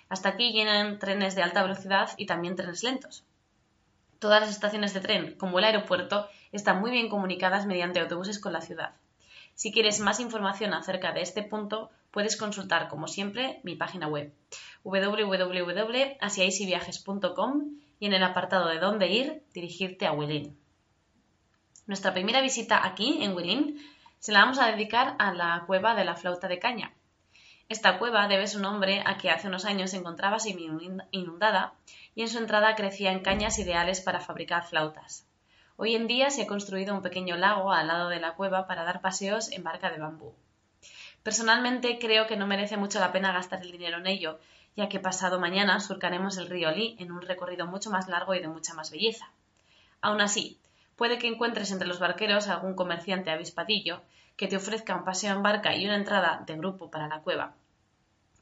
Hasta 0.09 0.29
aquí 0.29 0.51
llegan 0.51 0.99
trenes 0.99 1.35
de 1.35 1.43
alta 1.43 1.63
velocidad 1.63 2.11
y 2.17 2.25
también 2.25 2.55
trenes 2.55 2.83
lentos. 2.83 3.23
Todas 4.19 4.41
las 4.41 4.49
estaciones 4.49 4.93
de 4.93 4.99
tren, 5.01 5.35
como 5.37 5.59
el 5.59 5.65
aeropuerto, 5.65 6.27
están 6.51 6.79
muy 6.79 6.89
bien 6.91 7.09
comunicadas 7.09 7.65
mediante 7.65 7.99
autobuses 7.99 8.39
con 8.39 8.53
la 8.53 8.61
ciudad. 8.61 8.93
Si 9.55 9.71
quieres 9.71 9.99
más 9.99 10.19
información 10.19 10.73
acerca 10.73 11.11
de 11.11 11.21
este 11.21 11.43
punto, 11.43 11.91
puedes 12.11 12.37
consultar, 12.37 12.87
como 12.87 13.07
siempre, 13.07 13.59
mi 13.63 13.75
página 13.75 14.07
web 14.07 14.33
www.asiaisyviajes.com 14.83 17.63
y 17.99 18.05
en 18.05 18.13
el 18.13 18.23
apartado 18.23 18.67
de 18.67 18.79
dónde 18.79 19.07
ir, 19.07 19.43
dirigirte 19.53 20.07
a 20.07 20.11
Willin. 20.11 20.57
Nuestra 21.87 22.13
primera 22.13 22.41
visita 22.41 22.85
aquí, 22.85 23.19
en 23.21 23.35
Willin, 23.35 23.79
se 24.19 24.31
la 24.31 24.39
vamos 24.39 24.59
a 24.59 24.71
dedicar 24.71 25.15
a 25.19 25.33
la 25.33 25.63
cueva 25.67 25.93
de 25.93 26.03
la 26.03 26.15
flauta 26.15 26.47
de 26.47 26.57
caña. 26.57 26.94
Esta 27.67 27.97
cueva 27.97 28.27
debe 28.27 28.47
su 28.47 28.59
nombre 28.59 29.01
a 29.07 29.17
que 29.17 29.31
hace 29.31 29.47
unos 29.47 29.65
años 29.65 29.89
se 29.89 29.97
encontraba 29.97 30.37
inundada 31.11 31.73
y 32.13 32.21
en 32.21 32.29
su 32.29 32.37
entrada 32.37 32.75
crecían 32.75 33.21
cañas 33.21 33.57
ideales 33.57 34.01
para 34.01 34.19
fabricar 34.19 34.63
flautas. 34.67 35.25
Hoy 35.75 35.95
en 35.95 36.05
día 36.05 36.29
se 36.29 36.43
ha 36.43 36.47
construido 36.47 36.93
un 36.93 37.01
pequeño 37.01 37.37
lago 37.37 37.71
al 37.71 37.87
lado 37.87 38.09
de 38.09 38.19
la 38.19 38.35
cueva 38.35 38.67
para 38.67 38.83
dar 38.83 39.01
paseos 39.01 39.51
en 39.51 39.63
barca 39.63 39.89
de 39.89 39.97
bambú. 39.97 40.35
Personalmente 41.23 41.97
creo 41.97 42.27
que 42.27 42.37
no 42.37 42.45
merece 42.45 42.77
mucho 42.77 42.99
la 42.99 43.11
pena 43.11 43.33
gastar 43.33 43.63
el 43.63 43.71
dinero 43.71 43.97
en 43.97 44.05
ello, 44.05 44.39
ya 44.75 44.87
que 44.87 44.99
pasado 44.99 45.39
mañana 45.39 45.79
surcaremos 45.79 46.37
el 46.37 46.47
río 46.47 46.69
Li 46.69 46.95
en 46.99 47.11
un 47.11 47.23
recorrido 47.23 47.65
mucho 47.65 47.89
más 47.89 48.07
largo 48.07 48.35
y 48.35 48.41
de 48.41 48.47
mucha 48.47 48.75
más 48.75 48.91
belleza. 48.91 49.31
Aún 50.01 50.21
así, 50.21 50.59
puede 50.95 51.17
que 51.17 51.27
encuentres 51.27 51.71
entre 51.71 51.87
los 51.87 51.97
barqueros 51.97 52.47
algún 52.47 52.75
comerciante 52.75 53.31
avispadillo 53.31 54.03
que 54.37 54.47
te 54.47 54.57
ofrezca 54.57 54.95
un 54.95 55.05
paseo 55.05 55.35
en 55.35 55.43
barca 55.43 55.75
y 55.75 55.85
una 55.85 55.95
entrada 55.95 56.43
de 56.45 56.57
grupo 56.57 56.91
para 56.91 57.07
la 57.07 57.21
cueva. 57.21 57.53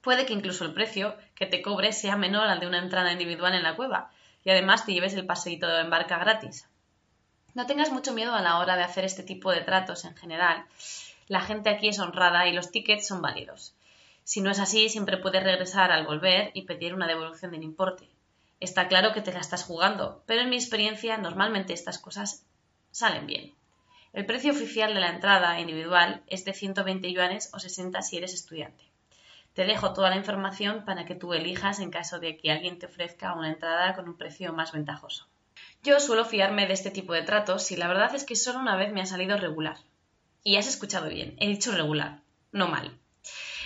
Puede 0.01 0.25
que 0.25 0.33
incluso 0.33 0.65
el 0.65 0.73
precio 0.73 1.15
que 1.35 1.45
te 1.45 1.61
cobre 1.61 1.93
sea 1.93 2.17
menor 2.17 2.47
al 2.47 2.59
de 2.59 2.67
una 2.67 2.79
entrada 2.79 3.11
individual 3.11 3.53
en 3.53 3.63
la 3.63 3.75
cueva 3.75 4.11
y 4.43 4.49
además 4.49 4.85
te 4.85 4.93
lleves 4.93 5.13
el 5.13 5.25
paseíto 5.25 5.79
en 5.79 5.89
barca 5.89 6.17
gratis. 6.17 6.67
No 7.53 7.65
tengas 7.67 7.91
mucho 7.91 8.13
miedo 8.13 8.33
a 8.33 8.41
la 8.41 8.57
hora 8.57 8.75
de 8.75 8.83
hacer 8.83 9.05
este 9.05 9.23
tipo 9.23 9.51
de 9.51 9.61
tratos 9.61 10.05
en 10.05 10.15
general. 10.15 10.65
La 11.27 11.41
gente 11.41 11.69
aquí 11.69 11.87
es 11.87 11.99
honrada 11.99 12.47
y 12.47 12.53
los 12.53 12.71
tickets 12.71 13.07
son 13.07 13.21
válidos. 13.21 13.75
Si 14.23 14.41
no 14.41 14.51
es 14.51 14.59
así, 14.59 14.89
siempre 14.89 15.17
puedes 15.17 15.43
regresar 15.43 15.91
al 15.91 16.05
volver 16.05 16.51
y 16.53 16.63
pedir 16.63 16.93
una 16.93 17.07
devolución 17.07 17.51
del 17.51 17.63
importe. 17.63 18.09
Está 18.59 18.87
claro 18.87 19.13
que 19.13 19.21
te 19.21 19.33
la 19.33 19.39
estás 19.39 19.63
jugando, 19.63 20.23
pero 20.25 20.41
en 20.41 20.49
mi 20.49 20.55
experiencia 20.55 21.17
normalmente 21.17 21.73
estas 21.73 21.99
cosas 21.99 22.45
salen 22.91 23.27
bien. 23.27 23.53
El 24.13 24.27
precio 24.27 24.51
oficial 24.51 24.93
de 24.93 24.99
la 24.99 25.09
entrada 25.09 25.59
individual 25.59 26.21
es 26.27 26.45
de 26.45 26.53
120 26.53 27.11
yuanes 27.11 27.49
o 27.51 27.57
60 27.57 27.99
si 28.03 28.17
eres 28.17 28.35
estudiante. 28.35 28.85
Te 29.53 29.65
dejo 29.65 29.91
toda 29.93 30.11
la 30.11 30.17
información 30.17 30.85
para 30.85 31.05
que 31.05 31.15
tú 31.15 31.33
elijas 31.33 31.79
en 31.79 31.89
caso 31.89 32.19
de 32.19 32.37
que 32.37 32.51
alguien 32.51 32.77
te 32.77 32.85
ofrezca 32.85 33.33
una 33.33 33.49
entrada 33.49 33.95
con 33.95 34.07
un 34.07 34.15
precio 34.15 34.53
más 34.53 34.71
ventajoso. 34.71 35.27
Yo 35.81 35.99
suelo 35.99 36.25
fiarme 36.25 36.67
de 36.67 36.73
este 36.73 36.91
tipo 36.91 37.13
de 37.13 37.23
tratos 37.23 37.71
y 37.71 37.75
la 37.75 37.87
verdad 37.87 38.13
es 38.13 38.23
que 38.23 38.35
solo 38.35 38.59
una 38.59 38.75
vez 38.75 38.93
me 38.93 39.01
ha 39.01 39.07
salido 39.07 39.35
regular. 39.35 39.77
Y 40.43 40.57
has 40.57 40.67
escuchado 40.67 41.09
bien, 41.09 41.35
he 41.39 41.47
dicho 41.47 41.71
regular, 41.71 42.19
no 42.51 42.67
mal. 42.67 42.95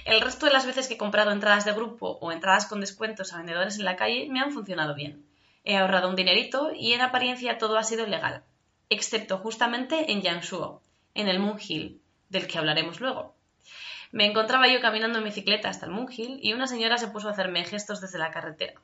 El 0.05 0.21
resto 0.21 0.45
de 0.45 0.53
las 0.53 0.65
veces 0.65 0.87
que 0.87 0.93
he 0.93 0.97
comprado 0.97 1.31
entradas 1.31 1.65
de 1.65 1.73
grupo 1.73 2.19
o 2.21 2.31
entradas 2.31 2.67
con 2.67 2.79
descuentos 2.79 3.33
a 3.33 3.37
vendedores 3.39 3.79
en 3.79 3.83
la 3.83 3.97
calle 3.97 4.29
me 4.29 4.39
han 4.39 4.53
funcionado 4.53 4.95
bien. 4.95 5.25
He 5.65 5.75
ahorrado 5.75 6.07
un 6.07 6.15
dinerito 6.15 6.71
y 6.73 6.93
en 6.93 7.01
apariencia 7.01 7.57
todo 7.57 7.77
ha 7.77 7.83
sido 7.83 8.07
legal 8.07 8.45
excepto 8.89 9.37
justamente 9.37 10.11
en 10.11 10.21
Yangshuo, 10.21 10.81
en 11.13 11.27
el 11.27 11.39
Moon 11.39 11.59
Hill, 11.59 12.01
del 12.29 12.47
que 12.47 12.57
hablaremos 12.57 12.99
luego. 12.99 13.35
Me 14.11 14.25
encontraba 14.25 14.67
yo 14.67 14.79
caminando 14.79 15.17
en 15.19 15.25
bicicleta 15.25 15.69
hasta 15.69 15.85
el 15.85 15.91
Moon 15.91 16.07
Hill 16.11 16.39
y 16.41 16.53
una 16.53 16.67
señora 16.67 16.97
se 16.97 17.09
puso 17.09 17.27
a 17.27 17.31
hacerme 17.31 17.65
gestos 17.65 18.01
desde 18.01 18.19
la 18.19 18.31
carretera. 18.31 18.79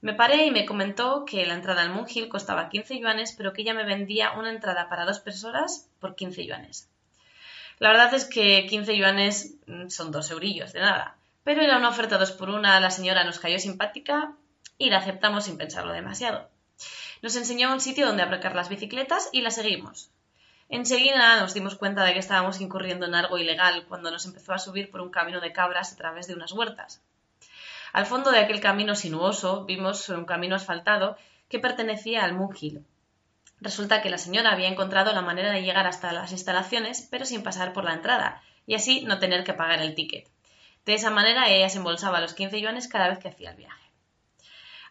Me 0.00 0.14
paré 0.14 0.46
y 0.46 0.50
me 0.50 0.66
comentó 0.66 1.24
que 1.24 1.46
la 1.46 1.54
entrada 1.54 1.82
al 1.82 1.90
Moon 1.90 2.06
Hill 2.08 2.28
costaba 2.28 2.68
15 2.68 2.98
yuanes, 2.98 3.32
pero 3.32 3.52
que 3.52 3.62
ella 3.62 3.74
me 3.74 3.84
vendía 3.84 4.32
una 4.32 4.50
entrada 4.50 4.88
para 4.88 5.04
dos 5.04 5.20
personas 5.20 5.88
por 5.98 6.14
15 6.14 6.46
yuanes. 6.46 6.90
La 7.78 7.88
verdad 7.88 8.12
es 8.14 8.24
que 8.26 8.66
15 8.66 8.96
yuanes 8.96 9.54
mm, 9.66 9.88
son 9.88 10.12
dos 10.12 10.30
eurillos, 10.30 10.72
de 10.72 10.80
nada. 10.80 11.16
Pero 11.42 11.62
era 11.62 11.76
una 11.76 11.88
oferta 11.88 12.18
dos 12.18 12.32
por 12.32 12.50
una, 12.50 12.80
la 12.80 12.90
señora 12.90 13.24
nos 13.24 13.38
cayó 13.38 13.58
simpática 13.58 14.34
y 14.78 14.90
la 14.90 14.98
aceptamos 14.98 15.44
sin 15.44 15.58
pensarlo 15.58 15.92
demasiado. 15.92 16.48
Nos 17.24 17.36
enseñó 17.36 17.72
un 17.72 17.80
sitio 17.80 18.06
donde 18.06 18.22
aparcar 18.22 18.54
las 18.54 18.68
bicicletas 18.68 19.30
y 19.32 19.40
la 19.40 19.50
seguimos. 19.50 20.10
Enseguida 20.68 21.40
nos 21.40 21.54
dimos 21.54 21.74
cuenta 21.74 22.04
de 22.04 22.12
que 22.12 22.18
estábamos 22.18 22.60
incurriendo 22.60 23.06
en 23.06 23.14
algo 23.14 23.38
ilegal 23.38 23.86
cuando 23.88 24.10
nos 24.10 24.26
empezó 24.26 24.52
a 24.52 24.58
subir 24.58 24.90
por 24.90 25.00
un 25.00 25.08
camino 25.08 25.40
de 25.40 25.50
cabras 25.50 25.90
a 25.90 25.96
través 25.96 26.26
de 26.26 26.34
unas 26.34 26.52
huertas. 26.52 27.02
Al 27.94 28.04
fondo 28.04 28.30
de 28.30 28.40
aquel 28.40 28.60
camino 28.60 28.94
sinuoso 28.94 29.64
vimos 29.64 30.06
un 30.10 30.26
camino 30.26 30.54
asfaltado 30.54 31.16
que 31.48 31.58
pertenecía 31.58 32.24
al 32.24 32.34
Mungil. 32.34 32.84
Resulta 33.58 34.02
que 34.02 34.10
la 34.10 34.18
señora 34.18 34.52
había 34.52 34.68
encontrado 34.68 35.14
la 35.14 35.22
manera 35.22 35.50
de 35.50 35.62
llegar 35.62 35.86
hasta 35.86 36.12
las 36.12 36.30
instalaciones, 36.30 37.08
pero 37.10 37.24
sin 37.24 37.42
pasar 37.42 37.72
por 37.72 37.84
la 37.84 37.94
entrada, 37.94 38.42
y 38.66 38.74
así 38.74 39.00
no 39.06 39.18
tener 39.18 39.44
que 39.44 39.54
pagar 39.54 39.80
el 39.80 39.94
ticket. 39.94 40.28
De 40.84 40.92
esa 40.92 41.08
manera 41.08 41.48
ella 41.48 41.70
se 41.70 41.78
embolsaba 41.78 42.20
los 42.20 42.34
15 42.34 42.60
yuanes 42.60 42.86
cada 42.86 43.08
vez 43.08 43.18
que 43.18 43.28
hacía 43.28 43.52
el 43.52 43.56
viaje. 43.56 43.83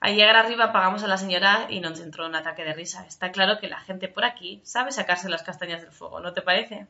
Al 0.04 0.18
llegar 0.18 0.36
arriba 0.36 0.74
pagamos 0.74 1.02
a 1.06 1.08
la 1.08 1.16
señora 1.18 1.68
y 1.70 1.80
nos 1.80 2.02
entró 2.02 2.26
un 2.26 2.36
ataque 2.36 2.66
de 2.66 2.74
risa. 2.74 3.06
Está 3.08 3.32
claro 3.32 3.58
que 3.58 3.70
la 3.70 3.80
gente 3.80 4.10
por 4.10 4.26
aquí 4.26 4.60
sabe 4.66 4.92
sacarse 4.92 5.30
las 5.30 5.44
castañas 5.44 5.82
del 5.82 5.94
fuego, 5.94 6.20
¿no 6.20 6.34
te 6.34 6.42
parece? 6.42 6.88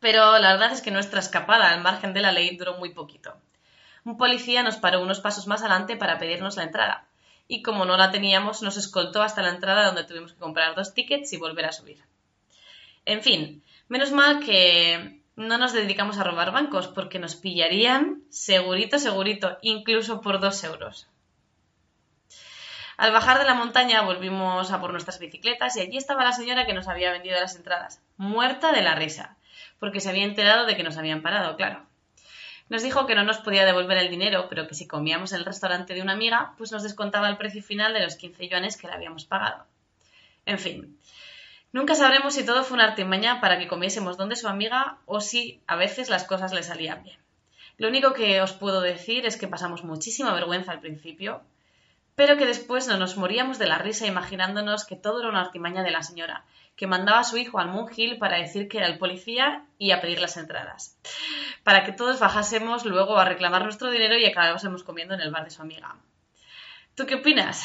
Pero 0.00 0.36
la 0.40 0.50
verdad 0.50 0.72
es 0.72 0.82
que 0.82 0.90
nuestra 0.90 1.20
escapada 1.20 1.70
al 1.70 1.82
margen 1.82 2.12
de 2.12 2.22
la 2.22 2.32
ley 2.32 2.56
duró 2.56 2.76
muy 2.76 2.92
poquito. 2.92 3.36
Un 4.04 4.16
policía 4.16 4.64
nos 4.64 4.78
paró 4.78 5.00
unos 5.00 5.20
pasos 5.20 5.46
más 5.46 5.60
adelante 5.60 5.96
para 5.96 6.18
pedirnos 6.18 6.56
la 6.56 6.64
entrada, 6.64 7.06
y 7.46 7.62
como 7.62 7.84
no 7.84 7.96
la 7.96 8.10
teníamos, 8.10 8.62
nos 8.62 8.76
escoltó 8.76 9.22
hasta 9.22 9.42
la 9.42 9.50
entrada 9.50 9.86
donde 9.86 10.02
tuvimos 10.02 10.32
que 10.32 10.40
comprar 10.40 10.74
dos 10.74 10.92
tickets 10.92 11.32
y 11.34 11.36
volver 11.36 11.66
a 11.66 11.72
subir. 11.72 12.02
En 13.04 13.22
fin, 13.22 13.62
menos 13.86 14.10
mal 14.10 14.40
que 14.40 15.20
no 15.36 15.56
nos 15.56 15.72
dedicamos 15.72 16.18
a 16.18 16.24
robar 16.24 16.50
bancos, 16.50 16.88
porque 16.88 17.20
nos 17.20 17.36
pillarían 17.36 18.24
segurito, 18.28 18.98
segurito, 18.98 19.58
incluso 19.62 20.20
por 20.20 20.40
dos 20.40 20.64
euros. 20.64 21.06
Al 22.96 23.12
bajar 23.12 23.38
de 23.38 23.44
la 23.44 23.52
montaña 23.52 24.00
volvimos 24.00 24.70
a 24.70 24.80
por 24.80 24.90
nuestras 24.90 25.18
bicicletas 25.18 25.76
y 25.76 25.80
allí 25.80 25.98
estaba 25.98 26.24
la 26.24 26.32
señora 26.32 26.64
que 26.64 26.72
nos 26.72 26.88
había 26.88 27.12
vendido 27.12 27.38
las 27.38 27.54
entradas, 27.54 28.00
muerta 28.16 28.72
de 28.72 28.80
la 28.80 28.94
risa, 28.94 29.36
porque 29.78 30.00
se 30.00 30.08
había 30.08 30.24
enterado 30.24 30.64
de 30.64 30.76
que 30.76 30.82
nos 30.82 30.96
habían 30.96 31.20
parado, 31.20 31.56
claro. 31.56 31.84
Nos 32.70 32.82
dijo 32.82 33.06
que 33.06 33.14
no 33.14 33.22
nos 33.22 33.38
podía 33.38 33.66
devolver 33.66 33.98
el 33.98 34.10
dinero, 34.10 34.48
pero 34.48 34.66
que 34.66 34.74
si 34.74 34.86
comíamos 34.86 35.32
en 35.32 35.40
el 35.40 35.44
restaurante 35.44 35.92
de 35.92 36.00
una 36.00 36.14
amiga, 36.14 36.54
pues 36.56 36.72
nos 36.72 36.82
descontaba 36.82 37.28
el 37.28 37.36
precio 37.36 37.62
final 37.62 37.92
de 37.92 38.00
los 38.00 38.16
15 38.16 38.48
yuanes 38.48 38.78
que 38.78 38.86
le 38.86 38.94
habíamos 38.94 39.26
pagado. 39.26 39.66
En 40.46 40.58
fin, 40.58 40.98
nunca 41.72 41.94
sabremos 41.94 42.34
si 42.34 42.46
todo 42.46 42.64
fue 42.64 42.76
una 42.76 42.86
artimaña 42.86 43.42
para 43.42 43.58
que 43.58 43.68
comiésemos 43.68 44.16
donde 44.16 44.36
su 44.36 44.48
amiga 44.48 44.98
o 45.04 45.20
si 45.20 45.60
a 45.66 45.76
veces 45.76 46.08
las 46.08 46.24
cosas 46.24 46.52
le 46.54 46.62
salían 46.62 47.04
bien. 47.04 47.18
Lo 47.76 47.88
único 47.88 48.14
que 48.14 48.40
os 48.40 48.54
puedo 48.54 48.80
decir 48.80 49.26
es 49.26 49.36
que 49.36 49.48
pasamos 49.48 49.84
muchísima 49.84 50.32
vergüenza 50.32 50.72
al 50.72 50.80
principio, 50.80 51.42
pero 52.16 52.38
que 52.38 52.46
después 52.46 52.88
no 52.88 52.96
nos 52.96 53.16
moríamos 53.16 53.58
de 53.58 53.66
la 53.66 53.78
risa 53.78 54.06
imaginándonos 54.06 54.86
que 54.86 54.96
todo 54.96 55.20
era 55.20 55.28
una 55.28 55.42
artimaña 55.42 55.82
de 55.82 55.90
la 55.90 56.02
señora, 56.02 56.44
que 56.74 56.86
mandaba 56.86 57.20
a 57.20 57.24
su 57.24 57.36
hijo 57.36 57.58
al 57.58 57.68
Moon 57.68 57.90
Hill 57.94 58.18
para 58.18 58.38
decir 58.38 58.68
que 58.68 58.78
era 58.78 58.86
el 58.86 58.98
policía 58.98 59.66
y 59.78 59.90
a 59.90 60.00
pedir 60.00 60.20
las 60.20 60.38
entradas, 60.38 60.98
para 61.62 61.84
que 61.84 61.92
todos 61.92 62.18
bajásemos 62.18 62.86
luego 62.86 63.18
a 63.18 63.26
reclamar 63.26 63.62
nuestro 63.64 63.90
dinero 63.90 64.16
y 64.16 64.24
acabásemos 64.24 64.82
comiendo 64.82 65.14
en 65.14 65.20
el 65.20 65.30
bar 65.30 65.44
de 65.44 65.50
su 65.50 65.60
amiga. 65.60 65.94
¿Tú 66.94 67.04
qué 67.04 67.16
opinas? 67.16 67.62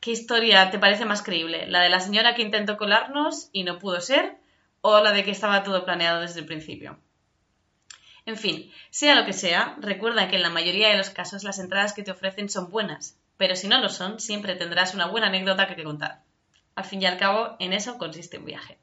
¿Qué 0.00 0.12
historia 0.12 0.70
te 0.70 0.78
parece 0.78 1.04
más 1.04 1.22
creíble? 1.22 1.66
¿La 1.66 1.80
de 1.80 1.88
la 1.88 1.98
señora 1.98 2.36
que 2.36 2.42
intentó 2.42 2.76
colarnos 2.76 3.50
y 3.52 3.64
no 3.64 3.80
pudo 3.80 4.00
ser? 4.00 4.36
¿O 4.80 5.00
la 5.00 5.10
de 5.10 5.24
que 5.24 5.32
estaba 5.32 5.64
todo 5.64 5.84
planeado 5.84 6.20
desde 6.20 6.38
el 6.38 6.46
principio? 6.46 7.00
En 8.26 8.36
fin, 8.36 8.70
sea 8.90 9.16
lo 9.16 9.26
que 9.26 9.32
sea, 9.32 9.74
recuerda 9.80 10.28
que 10.28 10.36
en 10.36 10.42
la 10.42 10.50
mayoría 10.50 10.90
de 10.90 10.98
los 10.98 11.10
casos 11.10 11.42
las 11.42 11.58
entradas 11.58 11.94
que 11.94 12.04
te 12.04 12.12
ofrecen 12.12 12.48
son 12.48 12.70
buenas, 12.70 13.18
pero 13.38 13.56
si 13.56 13.68
no 13.68 13.80
lo 13.80 13.88
son, 13.88 14.20
siempre 14.20 14.56
tendrás 14.56 14.92
una 14.94 15.06
buena 15.06 15.28
anécdota 15.28 15.66
que 15.74 15.82
contar. 15.82 16.22
Al 16.74 16.84
fin 16.84 17.00
y 17.00 17.06
al 17.06 17.16
cabo, 17.16 17.56
en 17.60 17.72
eso 17.72 17.96
consiste 17.96 18.36
un 18.38 18.44
viaje. 18.44 18.78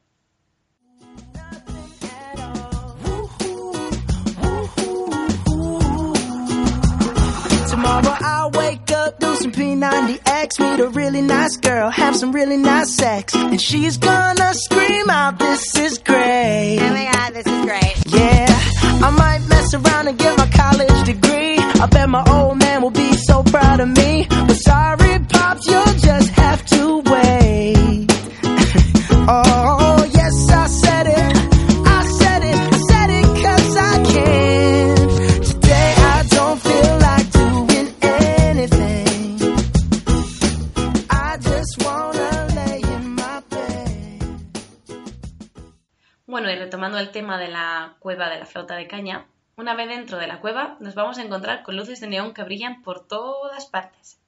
Tomorrow 7.70 8.16
I'll 8.22 8.52
wake 8.52 8.92
up 8.92 9.22
on 9.22 9.36
some 9.36 9.52
P90X, 9.52 10.60
meet 10.60 10.80
a 10.80 10.90
really 10.90 11.22
nice 11.22 11.58
girl, 11.58 11.90
have 11.90 12.16
some 12.16 12.32
really 12.32 12.58
nice 12.58 12.96
sex, 12.96 13.36
and 13.36 13.60
she's 13.60 13.98
gonna 13.98 14.54
scream 14.54 15.10
out, 15.10 15.38
"This 15.38 15.76
is 15.76 16.00
great." 16.00 16.80
Oh 16.80 16.94
my 16.94 17.10
god, 17.12 17.34
this 17.34 17.46
is 17.46 17.66
great. 17.66 17.96
Yeah, 18.08 18.55
I 19.04 19.10
might 19.12 19.42
mess 19.50 19.74
around 19.74 20.08
and 20.08 20.18
get 20.18 20.38
my 20.38 20.48
college 20.48 21.04
degree. 21.06 21.58
I 21.58 21.88
bet 21.88 22.10
my 22.10 22.24
old 22.30 22.58
man 22.60 22.82
will 22.82 22.92
be 22.92 23.14
so 23.14 23.44
proud 23.44 23.80
of 23.80 23.90
me. 23.90 24.28
But 24.30 24.56
sorry, 24.56 25.20
pops, 25.30 25.68
you'll 25.68 26.00
just 26.10 26.30
have 26.32 26.66
to 26.66 27.00
wait. 27.00 28.06
oh, 29.28 29.75
retomando 46.86 47.00
el 47.00 47.12
tema 47.12 47.40
de 47.40 47.48
la 47.48 47.96
cueva 47.98 48.30
de 48.30 48.38
la 48.38 48.46
flauta 48.46 48.76
de 48.76 48.88
caña, 48.88 49.26
una 49.58 49.74
vez 49.74 49.90
dentro 49.90 50.20
de 50.20 50.28
la 50.28 50.40
cueva 50.40 50.78
nos 50.80 50.94
vamos 50.94 51.18
a 51.18 51.24
encontrar 51.24 51.64
con 51.64 51.76
luces 51.76 52.00
de 52.00 52.06
neón 52.06 52.32
que 52.32 52.44
brillan 52.44 52.84
por 52.84 53.08
todas 53.08 53.66
partes. 53.66 54.20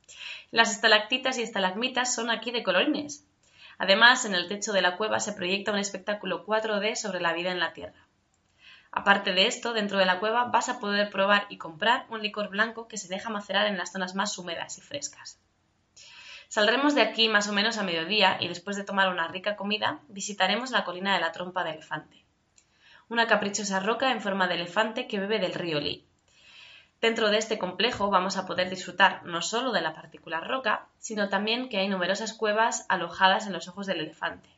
Las 0.50 0.72
estalactitas 0.72 1.38
y 1.38 1.44
estalagmitas 1.44 2.16
son 2.16 2.32
aquí 2.32 2.50
de 2.50 2.64
colorines. 2.64 3.24
Además, 3.78 4.26
en 4.26 4.34
el 4.34 4.48
techo 4.48 4.74
de 4.74 4.82
la 4.82 4.98
cueva 4.98 5.20
se 5.20 5.34
proyecta 5.34 5.72
un 5.72 5.78
espectáculo 5.78 6.48
4D 6.48 6.96
sobre 6.96 7.22
la 7.22 7.34
vida 7.34 7.52
en 7.52 7.60
la 7.60 7.74
Tierra. 7.74 8.08
Aparte 8.92 9.34
de 9.34 9.46
esto, 9.46 9.74
dentro 9.74 10.00
de 10.00 10.08
la 10.08 10.20
cueva 10.20 10.46
vas 10.46 10.68
a 10.68 10.80
poder 10.80 11.12
probar 11.12 11.46
y 11.50 11.60
comprar 11.60 12.08
un 12.10 12.24
licor 12.24 12.50
blanco 12.50 12.88
que 12.88 12.98
se 12.98 13.08
deja 13.08 13.30
macerar 13.30 13.68
en 13.68 13.78
las 13.78 13.92
zonas 13.92 14.16
más 14.16 14.36
húmedas 14.36 14.80
y 14.80 14.82
frescas. 14.82 15.40
Saldremos 16.48 16.96
de 16.96 17.02
aquí 17.02 17.30
más 17.30 17.48
o 17.50 17.54
menos 17.54 17.78
a 17.78 17.84
mediodía 17.84 18.38
y 18.40 18.48
después 18.48 18.78
de 18.78 18.84
tomar 18.84 19.10
una 19.10 19.28
rica 19.28 19.56
comida 19.56 20.00
visitaremos 20.08 20.72
la 20.72 20.86
colina 20.86 21.14
de 21.14 21.20
la 21.20 21.32
trompa 21.32 21.64
de 21.64 21.74
elefante, 21.74 22.27
una 23.10 23.28
caprichosa 23.28 23.80
roca 23.80 24.12
en 24.12 24.22
forma 24.22 24.48
de 24.48 24.56
elefante 24.56 25.08
que 25.08 25.20
bebe 25.20 25.40
del 25.40 25.54
río 25.54 25.80
Lee. 25.80 26.06
Dentro 27.00 27.30
de 27.30 27.38
este 27.38 27.58
complejo 27.58 28.10
vamos 28.10 28.38
a 28.38 28.46
poder 28.46 28.70
disfrutar 28.70 29.24
no 29.24 29.42
solo 29.42 29.72
de 29.72 29.82
la 29.82 29.94
particular 29.94 30.48
roca, 30.48 30.88
sino 30.98 31.30
también 31.30 31.70
que 31.70 31.78
hay 31.78 31.88
numerosas 31.88 32.34
cuevas 32.34 32.86
alojadas 32.90 33.46
en 33.48 33.54
los 33.54 33.68
ojos 33.68 33.86
del 33.86 34.02
elefante. 34.02 34.50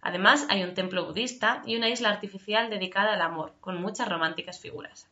Además, 0.00 0.46
hay 0.48 0.64
un 0.64 0.74
templo 0.74 1.04
budista 1.06 1.62
y 1.64 1.76
una 1.76 1.88
isla 1.88 2.08
artificial 2.08 2.70
dedicada 2.70 3.12
al 3.12 3.22
amor, 3.22 3.54
con 3.60 3.80
muchas 3.80 4.08
románticas 4.08 4.58
figuras. 4.58 5.08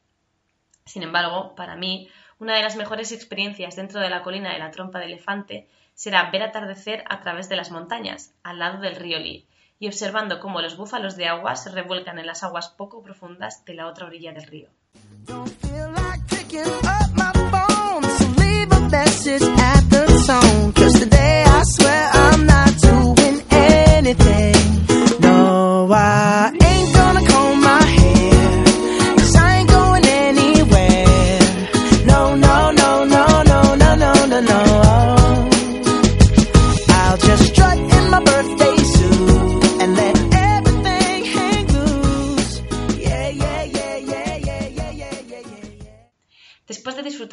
Sin 0.85 1.05
embargo, 1.05 1.55
para 1.55 1.77
mí, 1.77 2.09
una 2.41 2.57
de 2.57 2.63
las 2.63 2.75
mejores 2.75 3.13
experiencias 3.13 3.77
dentro 3.77 4.01
de 4.01 4.11
la 4.11 4.23
colina 4.23 4.53
de 4.53 4.59
la 4.59 4.73
trompa 4.73 4.99
de 4.99 5.05
elefante 5.05 5.69
será 5.95 6.31
ver 6.31 6.43
atardecer 6.43 7.05
a 7.09 7.21
través 7.21 7.49
de 7.49 7.57
las 7.57 7.71
montañas, 7.71 8.35
al 8.43 8.59
lado 8.59 8.81
del 8.81 8.97
río 8.97 9.19
Lee, 9.19 9.47
y 9.81 9.89
observando 9.89 10.39
cómo 10.39 10.61
los 10.61 10.77
búfalos 10.77 11.17
de 11.17 11.27
agua 11.27 11.57
se 11.57 11.71
revuelcan 11.71 12.19
en 12.21 12.27
las 12.27 12.45
aguas 12.45 12.69
poco 12.69 13.03
profundas 13.03 13.65
de 13.65 13.75
la 13.75 13.89
otra 13.89 14.07
orilla 14.07 14.33
del 14.33 14.47
río. 14.47 14.69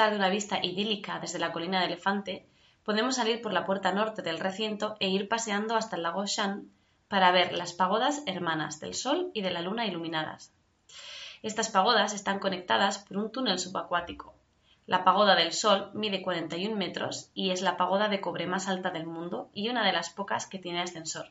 De 0.09 0.17
una 0.17 0.29
vista 0.29 0.59
idílica 0.63 1.19
desde 1.19 1.39
la 1.39 1.51
colina 1.51 1.79
de 1.79 1.87
Elefante, 1.87 2.45
podemos 2.83 3.15
salir 3.15 3.41
por 3.41 3.53
la 3.53 3.65
puerta 3.65 3.91
norte 3.91 4.21
del 4.21 4.39
recinto 4.39 4.95
e 4.99 5.09
ir 5.09 5.27
paseando 5.27 5.75
hasta 5.75 5.95
el 5.95 6.03
lago 6.03 6.25
Shan 6.25 6.71
para 7.07 7.31
ver 7.31 7.53
las 7.53 7.73
pagodas 7.73 8.23
hermanas 8.25 8.79
del 8.79 8.93
Sol 8.93 9.31
y 9.33 9.41
de 9.41 9.51
la 9.51 9.61
Luna 9.61 9.85
iluminadas. 9.85 10.53
Estas 11.43 11.69
pagodas 11.69 12.13
están 12.13 12.39
conectadas 12.39 12.99
por 12.99 13.17
un 13.17 13.31
túnel 13.31 13.59
subacuático. 13.59 14.33
La 14.85 15.03
pagoda 15.03 15.35
del 15.35 15.51
Sol 15.51 15.91
mide 15.93 16.21
41 16.21 16.75
metros 16.75 17.29
y 17.33 17.51
es 17.51 17.61
la 17.61 17.77
pagoda 17.77 18.07
de 18.07 18.21
cobre 18.21 18.47
más 18.47 18.67
alta 18.67 18.89
del 18.89 19.05
mundo 19.05 19.49
y 19.53 19.69
una 19.69 19.85
de 19.85 19.91
las 19.91 20.09
pocas 20.09 20.47
que 20.47 20.59
tiene 20.59 20.81
ascensor. 20.81 21.29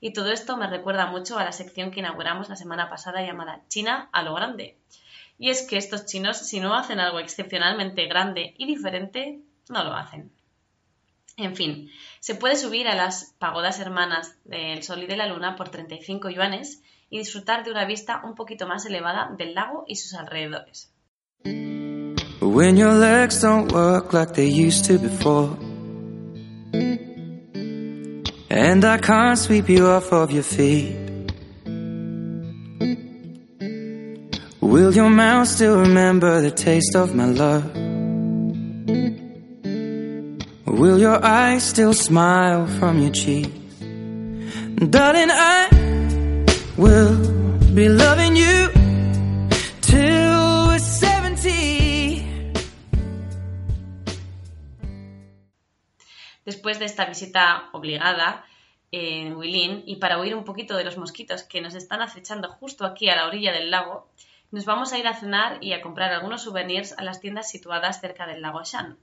Y 0.00 0.12
todo 0.12 0.30
esto 0.30 0.56
me 0.56 0.68
recuerda 0.68 1.06
mucho 1.06 1.38
a 1.38 1.44
la 1.44 1.52
sección 1.52 1.90
que 1.90 2.00
inauguramos 2.00 2.48
la 2.48 2.56
semana 2.56 2.88
pasada 2.88 3.20
llamada 3.20 3.62
China 3.68 4.08
a 4.12 4.22
lo 4.22 4.34
grande. 4.34 4.78
Y 5.38 5.50
es 5.50 5.62
que 5.62 5.76
estos 5.76 6.04
chinos, 6.06 6.36
si 6.36 6.60
no 6.60 6.74
hacen 6.74 6.98
algo 6.98 7.20
excepcionalmente 7.20 8.06
grande 8.06 8.54
y 8.58 8.66
diferente, 8.66 9.40
no 9.68 9.84
lo 9.84 9.94
hacen. 9.94 10.32
En 11.36 11.54
fin, 11.54 11.88
se 12.18 12.34
puede 12.34 12.56
subir 12.56 12.88
a 12.88 12.96
las 12.96 13.36
pagodas 13.38 13.78
hermanas 13.78 14.36
del 14.44 14.82
Sol 14.82 15.04
y 15.04 15.06
de 15.06 15.16
la 15.16 15.28
Luna 15.28 15.54
por 15.54 15.68
35 15.68 16.30
yuanes 16.30 16.82
y 17.10 17.18
disfrutar 17.18 17.64
de 17.64 17.70
una 17.70 17.84
vista 17.84 18.20
un 18.24 18.34
poquito 18.34 18.66
más 18.66 18.84
elevada 18.86 19.30
del 19.38 19.54
lago 19.54 19.84
y 19.86 19.94
sus 19.94 20.14
alrededores. 20.14 20.92
When 22.40 22.76
your 22.76 22.94
legs 22.94 23.40
don't 23.40 23.72
work 23.72 24.12
like 24.12 24.32
they 24.32 24.48
used 24.48 24.86
to 24.86 24.98
before. 24.98 25.56
And 28.50 28.84
I 28.84 28.98
can't 28.98 29.38
sweep 29.38 29.68
you 29.68 29.86
off 29.86 30.12
of 30.12 30.32
your 30.32 30.42
feet. 30.42 31.07
Will 34.68 34.94
your 34.94 35.08
mouth 35.08 35.48
still 35.48 35.80
remember 35.80 36.42
the 36.42 36.50
taste 36.50 36.94
of 36.94 37.14
my 37.14 37.24
love? 37.24 37.64
Will 40.66 40.98
your 40.98 41.24
eyes 41.24 41.62
still 41.62 41.94
smile 41.94 42.66
from 42.66 43.00
your 43.00 43.10
cheeks? 43.10 43.48
Darling, 44.76 45.30
I 45.32 45.70
will 46.76 47.16
be 47.74 47.88
loving 47.88 48.36
you 48.36 48.68
till 49.80 50.68
we're 50.68 50.78
70. 50.78 52.22
Después 56.44 56.78
de 56.78 56.84
esta 56.84 57.06
visita 57.06 57.70
obligada 57.72 58.44
en 58.92 59.34
Huilín 59.34 59.82
y 59.86 59.96
para 59.96 60.20
huir 60.20 60.34
un 60.34 60.44
poquito 60.44 60.76
de 60.76 60.84
los 60.84 60.98
mosquitos 60.98 61.42
que 61.42 61.62
nos 61.62 61.74
están 61.74 62.02
acechando 62.02 62.50
justo 62.50 62.84
aquí 62.84 63.08
a 63.08 63.16
la 63.16 63.26
orilla 63.26 63.50
del 63.52 63.70
lago, 63.70 64.10
nos 64.50 64.64
vamos 64.64 64.92
a 64.92 64.98
ir 64.98 65.06
a 65.06 65.14
cenar 65.14 65.58
y 65.62 65.72
a 65.72 65.82
comprar 65.82 66.12
algunos 66.12 66.42
souvenirs 66.42 66.94
a 66.96 67.02
las 67.02 67.20
tiendas 67.20 67.50
situadas 67.50 68.00
cerca 68.00 68.26
del 68.26 68.40
lago 68.40 68.62
Shan. 68.64 68.98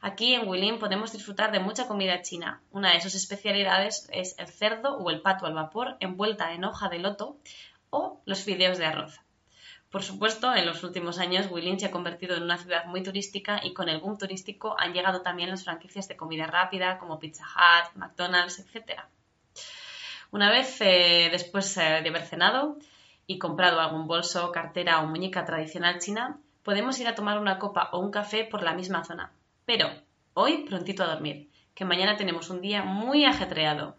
Aquí 0.00 0.34
en 0.34 0.48
Huilín 0.48 0.78
podemos 0.78 1.12
disfrutar 1.12 1.52
de 1.52 1.60
mucha 1.60 1.86
comida 1.86 2.22
china. 2.22 2.60
Una 2.70 2.92
de 2.92 3.00
sus 3.00 3.14
especialidades 3.14 4.08
es 4.12 4.36
el 4.38 4.48
cerdo 4.48 4.96
o 4.96 5.10
el 5.10 5.20
pato 5.20 5.46
al 5.46 5.54
vapor 5.54 5.96
envuelta 6.00 6.52
en 6.52 6.64
hoja 6.64 6.88
de 6.88 6.98
loto 6.98 7.38
o 7.90 8.20
los 8.24 8.42
fideos 8.42 8.78
de 8.78 8.86
arroz. 8.86 9.20
Por 9.90 10.02
supuesto, 10.02 10.54
en 10.54 10.64
los 10.64 10.82
últimos 10.84 11.18
años 11.18 11.46
Huilín 11.50 11.78
se 11.78 11.86
ha 11.86 11.90
convertido 11.90 12.34
en 12.34 12.44
una 12.44 12.56
ciudad 12.56 12.86
muy 12.86 13.02
turística 13.02 13.60
y 13.62 13.74
con 13.74 13.88
el 13.88 14.00
boom 14.00 14.16
turístico 14.16 14.74
han 14.78 14.92
llegado 14.92 15.22
también 15.22 15.50
las 15.50 15.64
franquicias 15.64 16.08
de 16.08 16.16
comida 16.16 16.46
rápida 16.46 16.98
como 16.98 17.18
Pizza 17.18 17.44
Hut, 17.44 17.94
McDonald's, 17.96 18.58
etc. 18.58 19.02
Una 20.30 20.50
vez 20.50 20.80
eh, 20.80 21.28
después 21.30 21.76
eh, 21.76 22.00
de 22.02 22.08
haber 22.08 22.22
cenado 22.22 22.78
y 23.26 23.38
comprado 23.38 23.80
algún 23.80 24.06
bolso, 24.06 24.52
cartera 24.52 25.00
o 25.00 25.06
muñeca 25.06 25.44
tradicional 25.44 25.98
china, 25.98 26.38
podemos 26.62 26.98
ir 27.00 27.08
a 27.08 27.14
tomar 27.14 27.38
una 27.38 27.58
copa 27.58 27.88
o 27.92 27.98
un 27.98 28.10
café 28.10 28.44
por 28.44 28.62
la 28.62 28.74
misma 28.74 29.04
zona. 29.04 29.32
Pero 29.64 29.88
hoy 30.34 30.64
prontito 30.68 31.02
a 31.02 31.08
dormir, 31.08 31.50
que 31.74 31.84
mañana 31.84 32.16
tenemos 32.16 32.50
un 32.50 32.60
día 32.60 32.82
muy 32.82 33.24
ajetreado. 33.24 33.96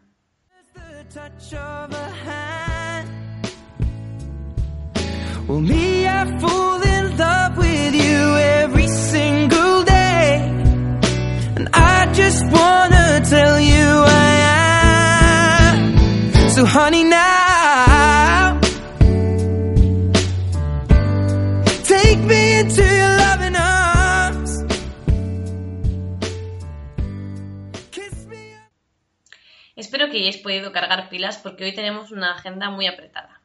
Espero 29.94 30.10
que 30.10 30.18
hayáis 30.18 30.38
podido 30.38 30.72
cargar 30.72 31.08
pilas 31.08 31.38
porque 31.38 31.66
hoy 31.66 31.76
tenemos 31.76 32.10
una 32.10 32.34
agenda 32.34 32.72
muy 32.72 32.88
apretada. 32.88 33.42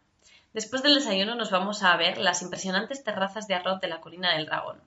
Después 0.55 0.83
del 0.83 0.95
desayuno 0.95 1.35
nos 1.35 1.51
vamos 1.51 1.83
a 1.83 1.95
ver 1.99 2.17
las 2.17 2.41
impresionantes 2.41 3.05
terrazas 3.05 3.49
de 3.49 3.55
arroz 3.55 3.83
de 3.83 3.89
la 3.89 4.01
colina 4.01 4.33
del 4.33 4.47
dragón. 4.47 4.81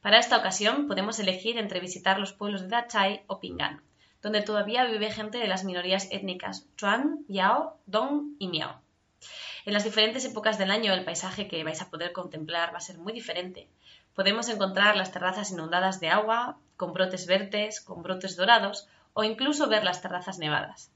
Para 0.00 0.20
esta 0.20 0.36
ocasión 0.36 0.86
podemos 0.86 1.18
elegir 1.18 1.58
entre 1.58 1.80
visitar 1.80 2.20
los 2.20 2.32
pueblos 2.32 2.60
de 2.60 2.68
Dachai 2.68 3.24
o 3.26 3.40
Pingan, 3.40 3.82
donde 4.22 4.42
todavía 4.42 4.84
vive 4.84 5.10
gente 5.10 5.38
de 5.38 5.48
las 5.48 5.64
minorías 5.64 6.06
étnicas 6.12 6.68
Chuan, 6.76 7.24
Yao, 7.26 7.80
Dong 7.86 8.36
y 8.38 8.46
Miao. 8.46 8.80
En 9.64 9.72
las 9.72 9.82
diferentes 9.82 10.24
épocas 10.24 10.56
del 10.56 10.70
año 10.70 10.92
el 10.92 11.04
paisaje 11.04 11.48
que 11.48 11.64
vais 11.64 11.82
a 11.82 11.90
poder 11.90 12.12
contemplar 12.12 12.72
va 12.72 12.78
a 12.78 12.80
ser 12.80 12.98
muy 12.98 13.12
diferente. 13.12 13.66
Podemos 14.14 14.48
encontrar 14.48 14.96
las 14.96 15.10
terrazas 15.10 15.50
inundadas 15.50 15.98
de 15.98 16.10
agua, 16.10 16.58
con 16.76 16.92
brotes 16.92 17.26
verdes, 17.26 17.80
con 17.80 18.04
brotes 18.04 18.36
dorados 18.36 18.86
o 19.14 19.24
incluso 19.24 19.68
ver 19.68 19.82
las 19.82 20.00
terrazas 20.00 20.38
nevadas. 20.38 20.91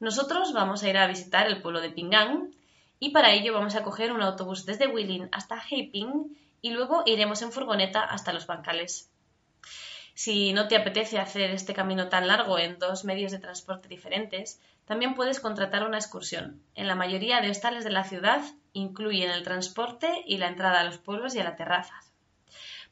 Nosotros 0.00 0.52
vamos 0.52 0.82
a 0.82 0.88
ir 0.88 0.96
a 0.96 1.08
visitar 1.08 1.48
el 1.48 1.60
pueblo 1.60 1.80
de 1.80 1.90
Pingang 1.90 2.54
y 3.00 3.10
para 3.10 3.32
ello 3.32 3.52
vamos 3.52 3.74
a 3.74 3.82
coger 3.82 4.12
un 4.12 4.22
autobús 4.22 4.64
desde 4.64 4.86
Huilin 4.86 5.28
hasta 5.32 5.60
Heiping 5.60 6.36
y 6.62 6.70
luego 6.70 7.02
iremos 7.04 7.42
en 7.42 7.50
furgoneta 7.50 8.02
hasta 8.04 8.32
los 8.32 8.46
bancales. 8.46 9.10
Si 10.14 10.52
no 10.52 10.68
te 10.68 10.76
apetece 10.76 11.18
hacer 11.18 11.50
este 11.50 11.74
camino 11.74 12.08
tan 12.08 12.28
largo 12.28 12.60
en 12.60 12.78
dos 12.78 13.04
medios 13.04 13.32
de 13.32 13.40
transporte 13.40 13.88
diferentes, 13.88 14.60
también 14.84 15.14
puedes 15.14 15.40
contratar 15.40 15.84
una 15.84 15.98
excursión. 15.98 16.62
En 16.76 16.86
la 16.86 16.94
mayoría 16.94 17.40
de 17.40 17.50
hostales 17.50 17.82
de 17.82 17.90
la 17.90 18.04
ciudad 18.04 18.40
incluyen 18.72 19.30
el 19.30 19.42
transporte 19.42 20.22
y 20.26 20.38
la 20.38 20.46
entrada 20.46 20.80
a 20.80 20.84
los 20.84 20.98
pueblos 20.98 21.34
y 21.34 21.40
a 21.40 21.44
las 21.44 21.56
terrazas. 21.56 22.12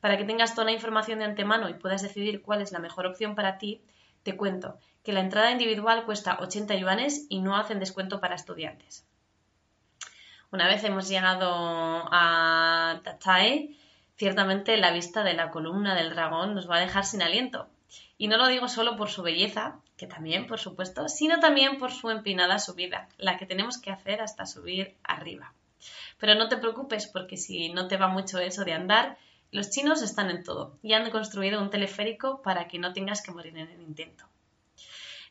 Para 0.00 0.18
que 0.18 0.24
tengas 0.24 0.54
toda 0.54 0.66
la 0.66 0.72
información 0.72 1.20
de 1.20 1.24
antemano 1.24 1.68
y 1.68 1.74
puedas 1.74 2.02
decidir 2.02 2.42
cuál 2.42 2.62
es 2.62 2.72
la 2.72 2.80
mejor 2.80 3.06
opción 3.06 3.36
para 3.36 3.58
ti, 3.58 3.80
te 4.24 4.36
cuento 4.36 4.78
que 5.06 5.12
la 5.12 5.20
entrada 5.20 5.52
individual 5.52 6.04
cuesta 6.04 6.36
80 6.40 6.74
yuanes 6.74 7.26
y 7.28 7.38
no 7.38 7.54
hacen 7.54 7.78
descuento 7.78 8.20
para 8.20 8.34
estudiantes. 8.34 9.06
Una 10.50 10.66
vez 10.66 10.82
hemos 10.82 11.08
llegado 11.08 11.48
a 12.10 13.00
Tachai, 13.04 13.78
ciertamente 14.16 14.76
la 14.78 14.90
vista 14.90 15.22
de 15.22 15.34
la 15.34 15.52
columna 15.52 15.94
del 15.94 16.10
dragón 16.10 16.56
nos 16.56 16.68
va 16.68 16.78
a 16.78 16.80
dejar 16.80 17.04
sin 17.04 17.22
aliento. 17.22 17.68
Y 18.18 18.26
no 18.26 18.36
lo 18.36 18.48
digo 18.48 18.66
solo 18.66 18.96
por 18.96 19.08
su 19.08 19.22
belleza, 19.22 19.78
que 19.96 20.08
también, 20.08 20.48
por 20.48 20.58
supuesto, 20.58 21.08
sino 21.08 21.38
también 21.38 21.78
por 21.78 21.92
su 21.92 22.10
empinada 22.10 22.58
subida, 22.58 23.08
la 23.16 23.36
que 23.36 23.46
tenemos 23.46 23.78
que 23.78 23.92
hacer 23.92 24.20
hasta 24.20 24.44
subir 24.44 24.96
arriba. 25.04 25.52
Pero 26.18 26.34
no 26.34 26.48
te 26.48 26.56
preocupes 26.56 27.06
porque 27.06 27.36
si 27.36 27.72
no 27.72 27.86
te 27.86 27.96
va 27.96 28.08
mucho 28.08 28.40
eso 28.40 28.64
de 28.64 28.72
andar, 28.72 29.18
los 29.52 29.70
chinos 29.70 30.02
están 30.02 30.30
en 30.30 30.42
todo 30.42 30.80
y 30.82 30.94
han 30.94 31.08
construido 31.12 31.62
un 31.62 31.70
teleférico 31.70 32.42
para 32.42 32.66
que 32.66 32.80
no 32.80 32.92
tengas 32.92 33.22
que 33.22 33.30
morir 33.30 33.56
en 33.56 33.68
el 33.68 33.82
intento. 33.82 34.26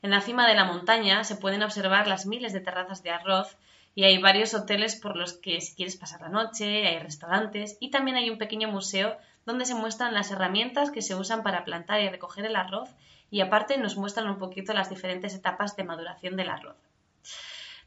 En 0.05 0.11
la 0.11 0.21
cima 0.21 0.47
de 0.47 0.53
la 0.53 0.65
montaña 0.65 1.23
se 1.23 1.35
pueden 1.35 1.63
observar 1.63 2.05
las 2.05 2.27
miles 2.27 2.53
de 2.53 2.59
terrazas 2.59 3.01
de 3.01 3.09
arroz 3.09 3.57
y 3.95 4.03
hay 4.03 4.19
varios 4.19 4.53
hoteles 4.53 4.95
por 4.95 5.17
los 5.17 5.33
que 5.33 5.59
si 5.61 5.73
quieres 5.73 5.97
pasar 5.97 6.21
la 6.21 6.29
noche, 6.29 6.85
hay 6.85 6.99
restaurantes 6.99 7.75
y 7.79 7.89
también 7.89 8.15
hay 8.15 8.29
un 8.29 8.37
pequeño 8.37 8.67
museo 8.67 9.17
donde 9.47 9.65
se 9.65 9.73
muestran 9.73 10.13
las 10.13 10.29
herramientas 10.29 10.91
que 10.91 11.01
se 11.01 11.15
usan 11.15 11.41
para 11.41 11.65
plantar 11.65 12.01
y 12.01 12.09
recoger 12.09 12.45
el 12.45 12.55
arroz 12.55 12.87
y 13.31 13.41
aparte 13.41 13.79
nos 13.79 13.97
muestran 13.97 14.29
un 14.29 14.37
poquito 14.37 14.73
las 14.73 14.91
diferentes 14.91 15.33
etapas 15.33 15.75
de 15.75 15.85
maduración 15.85 16.35
del 16.35 16.51
arroz. 16.51 16.77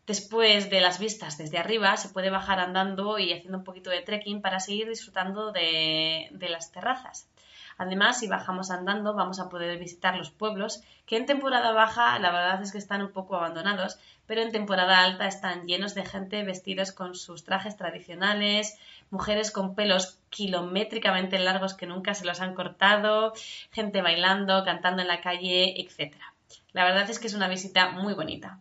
Después 0.04 0.70
de 0.70 0.80
las 0.80 0.98
vistas 0.98 1.38
desde 1.38 1.58
arriba 1.58 1.96
se 1.98 2.08
puede 2.08 2.30
bajar 2.30 2.58
andando 2.58 3.20
y 3.20 3.32
haciendo 3.32 3.58
un 3.58 3.64
poquito 3.64 3.90
de 3.90 4.00
trekking 4.00 4.42
para 4.42 4.58
seguir 4.58 4.88
disfrutando 4.88 5.52
de, 5.52 6.26
de 6.32 6.48
las 6.48 6.72
terrazas. 6.72 7.28
Además, 7.78 8.18
si 8.18 8.26
bajamos 8.26 8.72
andando, 8.72 9.14
vamos 9.14 9.38
a 9.38 9.48
poder 9.48 9.78
visitar 9.78 10.16
los 10.16 10.30
pueblos, 10.30 10.82
que 11.06 11.16
en 11.16 11.26
temporada 11.26 11.72
baja 11.72 12.18
la 12.18 12.32
verdad 12.32 12.60
es 12.60 12.72
que 12.72 12.78
están 12.78 13.02
un 13.02 13.12
poco 13.12 13.36
abandonados, 13.36 13.98
pero 14.26 14.42
en 14.42 14.50
temporada 14.50 15.04
alta 15.04 15.26
están 15.26 15.66
llenos 15.66 15.94
de 15.94 16.04
gente 16.04 16.42
vestidos 16.42 16.90
con 16.90 17.14
sus 17.14 17.44
trajes 17.44 17.76
tradicionales, 17.76 18.76
mujeres 19.10 19.52
con 19.52 19.76
pelos 19.76 20.18
kilométricamente 20.28 21.38
largos 21.38 21.74
que 21.74 21.86
nunca 21.86 22.14
se 22.14 22.26
los 22.26 22.40
han 22.40 22.54
cortado, 22.54 23.32
gente 23.70 24.02
bailando, 24.02 24.64
cantando 24.64 25.02
en 25.02 25.08
la 25.08 25.20
calle, 25.20 25.80
etc. 25.80 26.14
La 26.72 26.84
verdad 26.84 27.08
es 27.08 27.20
que 27.20 27.28
es 27.28 27.34
una 27.34 27.48
visita 27.48 27.90
muy 27.90 28.14
bonita. 28.14 28.58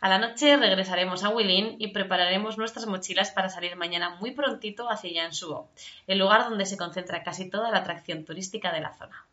A 0.00 0.08
la 0.08 0.18
noche 0.18 0.56
regresaremos 0.56 1.24
a 1.24 1.28
Huilin 1.28 1.76
y 1.78 1.88
prepararemos 1.88 2.56
nuestras 2.58 2.86
mochilas 2.86 3.30
para 3.30 3.48
salir 3.48 3.76
mañana 3.76 4.16
muy 4.20 4.30
prontito 4.32 4.90
hacia 4.90 5.12
Yanshuo, 5.12 5.68
el 6.06 6.18
lugar 6.18 6.48
donde 6.48 6.66
se 6.66 6.76
concentra 6.76 7.22
casi 7.22 7.50
toda 7.50 7.70
la 7.70 7.78
atracción 7.78 8.24
turística 8.24 8.72
de 8.72 8.80
la 8.80 8.94
zona. 8.94 9.26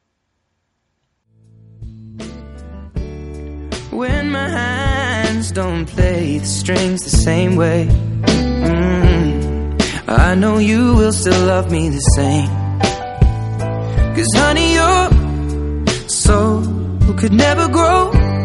when 3.97 4.29
my 4.29 4.47
hands 4.47 5.51
don't 5.51 5.87
play 5.87 6.37
the 6.37 6.45
strings 6.45 7.03
the 7.03 7.09
same 7.09 7.55
way. 7.55 7.89
Me 17.31 18.36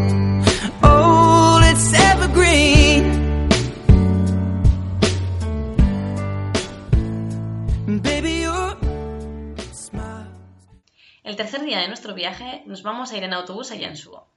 El 11.33 11.37
tercer 11.37 11.63
día 11.63 11.79
de 11.79 11.87
nuestro 11.87 12.13
viaje 12.13 12.63
nos 12.67 12.83
vamos 12.83 13.11
a 13.11 13.17
ir 13.17 13.23
en 13.23 13.33
autobús 13.33 13.71
a 13.71 13.75
Yanshuo. 13.75 14.27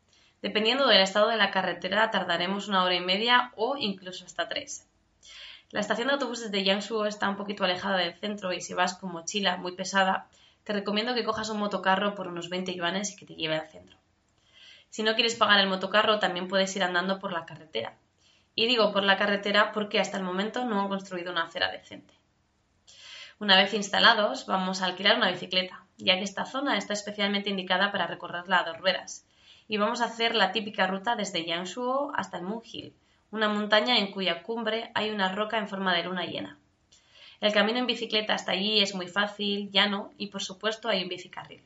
Dependiendo 0.40 0.86
del 0.86 1.02
estado 1.02 1.28
de 1.28 1.36
la 1.36 1.50
carretera 1.50 2.10
tardaremos 2.10 2.68
una 2.68 2.84
hora 2.84 2.94
y 2.94 3.00
media 3.00 3.52
o 3.56 3.76
incluso 3.76 4.24
hasta 4.24 4.48
tres. 4.48 4.88
La 5.72 5.80
estación 5.80 6.06
de 6.06 6.14
autobuses 6.14 6.50
de 6.50 6.64
Yangshuo 6.64 7.04
está 7.04 7.28
un 7.28 7.36
poquito 7.36 7.64
alejada 7.64 7.98
del 7.98 8.14
centro 8.14 8.52
y 8.52 8.60
si 8.60 8.72
vas 8.72 8.94
con 8.94 9.12
mochila 9.12 9.56
muy 9.56 9.72
pesada, 9.72 10.28
te 10.64 10.72
recomiendo 10.72 11.14
que 11.14 11.24
cojas 11.24 11.50
un 11.50 11.58
motocarro 11.58 12.14
por 12.14 12.28
unos 12.28 12.48
20 12.48 12.74
yuanes 12.74 13.12
y 13.12 13.16
que 13.16 13.26
te 13.26 13.34
lleve 13.34 13.56
al 13.56 13.68
centro. 13.68 13.98
Si 14.88 15.02
no 15.02 15.14
quieres 15.16 15.34
pagar 15.34 15.60
el 15.60 15.68
motocarro, 15.68 16.18
también 16.18 16.48
puedes 16.48 16.74
ir 16.76 16.82
andando 16.82 17.18
por 17.18 17.32
la 17.32 17.44
carretera. 17.44 17.98
Y 18.54 18.66
digo 18.66 18.92
por 18.92 19.02
la 19.02 19.18
carretera 19.18 19.72
porque 19.72 20.00
hasta 20.00 20.16
el 20.16 20.22
momento 20.22 20.64
no 20.64 20.80
han 20.80 20.88
construido 20.88 21.30
una 21.30 21.42
acera 21.42 21.70
decente. 21.70 22.15
Una 23.38 23.58
vez 23.58 23.74
instalados, 23.74 24.46
vamos 24.46 24.80
a 24.80 24.86
alquilar 24.86 25.18
una 25.18 25.30
bicicleta, 25.30 25.84
ya 25.98 26.16
que 26.16 26.24
esta 26.24 26.46
zona 26.46 26.78
está 26.78 26.94
especialmente 26.94 27.50
indicada 27.50 27.92
para 27.92 28.06
recorrerla 28.06 28.60
a 28.60 28.64
dos 28.64 28.78
ruedas, 28.78 29.26
y 29.68 29.76
vamos 29.76 30.00
a 30.00 30.06
hacer 30.06 30.34
la 30.34 30.52
típica 30.52 30.86
ruta 30.86 31.16
desde 31.16 31.44
Yangshuo 31.44 32.12
hasta 32.16 32.38
el 32.38 32.44
Moon 32.44 32.62
Hill, 32.64 32.94
una 33.30 33.50
montaña 33.50 33.98
en 33.98 34.10
cuya 34.10 34.42
cumbre 34.42 34.90
hay 34.94 35.10
una 35.10 35.34
roca 35.34 35.58
en 35.58 35.68
forma 35.68 35.94
de 35.94 36.04
luna 36.04 36.24
llena. 36.24 36.58
El 37.42 37.52
camino 37.52 37.78
en 37.78 37.86
bicicleta 37.86 38.32
hasta 38.32 38.52
allí 38.52 38.80
es 38.80 38.94
muy 38.94 39.06
fácil, 39.06 39.70
llano 39.70 40.14
y 40.16 40.28
por 40.28 40.42
supuesto 40.42 40.88
hay 40.88 41.02
un 41.02 41.10
bicicarril. 41.10 41.62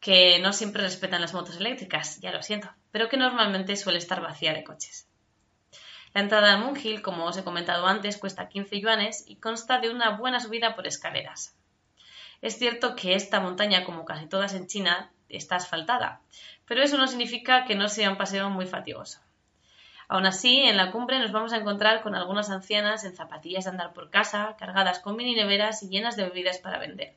Que 0.00 0.38
no 0.40 0.52
siempre 0.52 0.82
respetan 0.82 1.22
las 1.22 1.32
motos 1.32 1.56
eléctricas, 1.56 2.20
ya 2.20 2.30
lo 2.30 2.42
siento, 2.42 2.68
pero 2.90 3.08
que 3.08 3.16
normalmente 3.16 3.74
suele 3.76 3.96
estar 3.96 4.20
vacía 4.20 4.52
de 4.52 4.64
coches. 4.64 5.08
La 6.14 6.20
entrada 6.20 6.52
al 6.52 6.60
Moon 6.60 6.78
Hill, 6.78 7.00
como 7.00 7.24
os 7.24 7.36
he 7.38 7.44
comentado 7.44 7.86
antes, 7.86 8.18
cuesta 8.18 8.48
15 8.48 8.80
yuanes 8.80 9.24
y 9.26 9.36
consta 9.36 9.78
de 9.78 9.90
una 9.90 10.10
buena 10.10 10.40
subida 10.40 10.74
por 10.76 10.86
escaleras. 10.86 11.56
Es 12.42 12.58
cierto 12.58 12.96
que 12.96 13.14
esta 13.14 13.40
montaña, 13.40 13.84
como 13.84 14.04
casi 14.04 14.26
todas 14.26 14.52
en 14.54 14.66
China, 14.66 15.10
está 15.28 15.56
asfaltada, 15.56 16.20
pero 16.66 16.82
eso 16.82 16.98
no 16.98 17.06
significa 17.06 17.64
que 17.64 17.74
no 17.74 17.88
sea 17.88 18.10
un 18.10 18.18
paseo 18.18 18.50
muy 18.50 18.66
fatigoso. 18.66 19.20
Aún 20.08 20.26
así, 20.26 20.58
en 20.58 20.76
la 20.76 20.90
cumbre 20.90 21.18
nos 21.18 21.32
vamos 21.32 21.54
a 21.54 21.56
encontrar 21.56 22.02
con 22.02 22.14
algunas 22.14 22.50
ancianas 22.50 23.04
en 23.04 23.16
zapatillas 23.16 23.64
de 23.64 23.70
andar 23.70 23.94
por 23.94 24.10
casa, 24.10 24.56
cargadas 24.58 24.98
con 24.98 25.16
mini 25.16 25.34
neveras 25.34 25.82
y 25.82 25.88
llenas 25.88 26.16
de 26.16 26.24
bebidas 26.24 26.58
para 26.58 26.78
vender. 26.78 27.14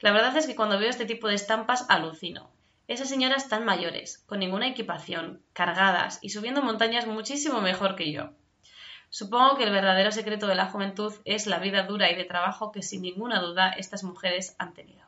La 0.00 0.10
verdad 0.10 0.36
es 0.36 0.46
que 0.46 0.54
cuando 0.54 0.78
veo 0.78 0.90
este 0.90 1.06
tipo 1.06 1.28
de 1.28 1.34
estampas 1.36 1.86
alucino. 1.88 2.50
Esas 2.86 3.08
señoras 3.08 3.48
tan 3.48 3.64
mayores, 3.64 4.18
con 4.26 4.40
ninguna 4.40 4.68
equipación, 4.68 5.42
cargadas 5.54 6.18
y 6.20 6.28
subiendo 6.28 6.62
montañas 6.62 7.06
muchísimo 7.06 7.62
mejor 7.62 7.96
que 7.96 8.12
yo. 8.12 8.32
Supongo 9.08 9.56
que 9.56 9.64
el 9.64 9.70
verdadero 9.70 10.12
secreto 10.12 10.46
de 10.46 10.54
la 10.54 10.66
juventud 10.66 11.14
es 11.24 11.46
la 11.46 11.58
vida 11.60 11.84
dura 11.84 12.10
y 12.10 12.14
de 12.14 12.24
trabajo 12.24 12.72
que 12.72 12.82
sin 12.82 13.00
ninguna 13.00 13.40
duda 13.40 13.70
estas 13.70 14.04
mujeres 14.04 14.54
han 14.58 14.74
tenido. 14.74 15.04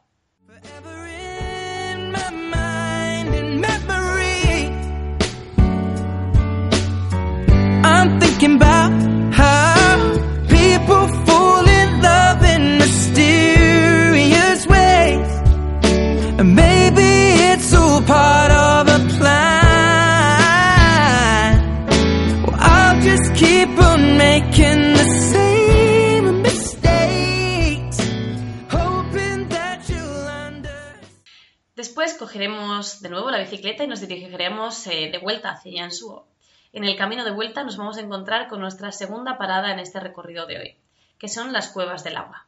Cogeremos 32.17 33.01
de 33.01 33.09
nuevo 33.09 33.31
la 33.31 33.39
bicicleta 33.39 33.85
y 33.85 33.87
nos 33.87 34.01
dirigiremos 34.01 34.87
eh, 34.87 35.11
de 35.11 35.19
vuelta 35.19 35.51
hacia 35.51 35.73
Yanshuo. 35.73 36.27
En 36.73 36.85
el 36.85 36.97
camino 36.97 37.25
de 37.25 37.31
vuelta 37.31 37.65
nos 37.65 37.77
vamos 37.77 37.97
a 37.97 38.01
encontrar 38.01 38.49
con 38.49 38.61
nuestra 38.61 38.93
segunda 38.93 39.39
parada 39.39 39.73
en 39.73 39.79
este 39.79 40.01
recorrido 40.01 40.47
de 40.47 40.59
hoy, 40.59 40.77
que 41.19 41.29
son 41.29 41.53
las 41.53 41.69
cuevas 41.69 42.05
del 42.05 42.17
agua. 42.17 42.47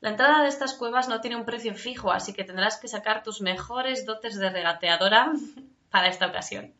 La 0.00 0.10
entrada 0.10 0.42
de 0.42 0.48
estas 0.48 0.74
cuevas 0.74 1.08
no 1.08 1.20
tiene 1.20 1.36
un 1.36 1.44
precio 1.44 1.74
fijo, 1.74 2.10
así 2.10 2.32
que 2.32 2.44
tendrás 2.44 2.76
que 2.76 2.88
sacar 2.88 3.22
tus 3.22 3.40
mejores 3.40 4.04
dotes 4.04 4.38
de 4.38 4.50
regateadora 4.50 5.32
para 5.90 6.08
esta 6.08 6.26
ocasión. 6.26 6.74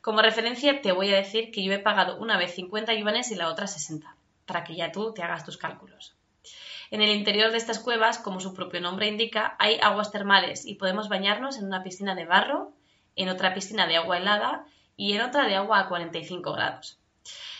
Como 0.00 0.22
referencia 0.22 0.80
te 0.80 0.92
voy 0.92 1.12
a 1.12 1.16
decir 1.16 1.50
que 1.50 1.64
yo 1.64 1.72
he 1.72 1.78
pagado 1.78 2.16
una 2.18 2.38
vez 2.38 2.54
50 2.54 2.94
yuanes 2.94 3.30
y 3.30 3.34
la 3.34 3.48
otra 3.48 3.66
60, 3.66 4.14
para 4.46 4.64
que 4.64 4.76
ya 4.76 4.92
tú 4.92 5.12
te 5.12 5.22
hagas 5.22 5.44
tus 5.44 5.56
cálculos. 5.56 6.14
En 6.92 7.00
el 7.00 7.08
interior 7.08 7.50
de 7.52 7.56
estas 7.56 7.78
cuevas, 7.78 8.18
como 8.18 8.38
su 8.38 8.52
propio 8.52 8.78
nombre 8.82 9.06
indica, 9.06 9.56
hay 9.58 9.78
aguas 9.80 10.12
termales 10.12 10.66
y 10.66 10.74
podemos 10.74 11.08
bañarnos 11.08 11.56
en 11.56 11.64
una 11.64 11.82
piscina 11.82 12.14
de 12.14 12.26
barro, 12.26 12.74
en 13.16 13.30
otra 13.30 13.54
piscina 13.54 13.86
de 13.86 13.96
agua 13.96 14.18
helada 14.18 14.66
y 14.94 15.14
en 15.14 15.22
otra 15.22 15.46
de 15.46 15.56
agua 15.56 15.78
a 15.78 15.88
45 15.88 16.52
grados. 16.52 17.00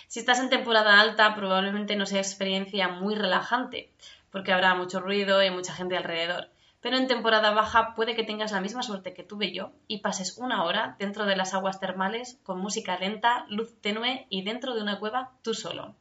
Si 0.06 0.20
estás 0.20 0.38
en 0.38 0.50
temporada 0.50 1.00
alta, 1.00 1.34
probablemente 1.34 1.96
no 1.96 2.04
sea 2.04 2.18
experiencia 2.18 2.88
muy 2.88 3.14
relajante, 3.14 3.90
porque 4.30 4.52
habrá 4.52 4.74
mucho 4.74 5.00
ruido 5.00 5.42
y 5.42 5.48
mucha 5.48 5.72
gente 5.72 5.96
alrededor. 5.96 6.50
Pero 6.82 6.98
en 6.98 7.06
temporada 7.06 7.52
baja 7.52 7.94
puede 7.94 8.14
que 8.14 8.24
tengas 8.24 8.52
la 8.52 8.60
misma 8.60 8.82
suerte 8.82 9.14
que 9.14 9.22
tuve 9.22 9.50
yo 9.50 9.72
y 9.88 10.00
pases 10.00 10.36
una 10.36 10.62
hora 10.62 10.96
dentro 10.98 11.24
de 11.24 11.36
las 11.36 11.54
aguas 11.54 11.80
termales 11.80 12.38
con 12.42 12.58
música 12.58 12.98
lenta, 12.98 13.46
luz 13.48 13.80
tenue 13.80 14.26
y 14.28 14.42
dentro 14.42 14.74
de 14.74 14.82
una 14.82 14.98
cueva 14.98 15.30
tú 15.40 15.54
solo. 15.54 15.94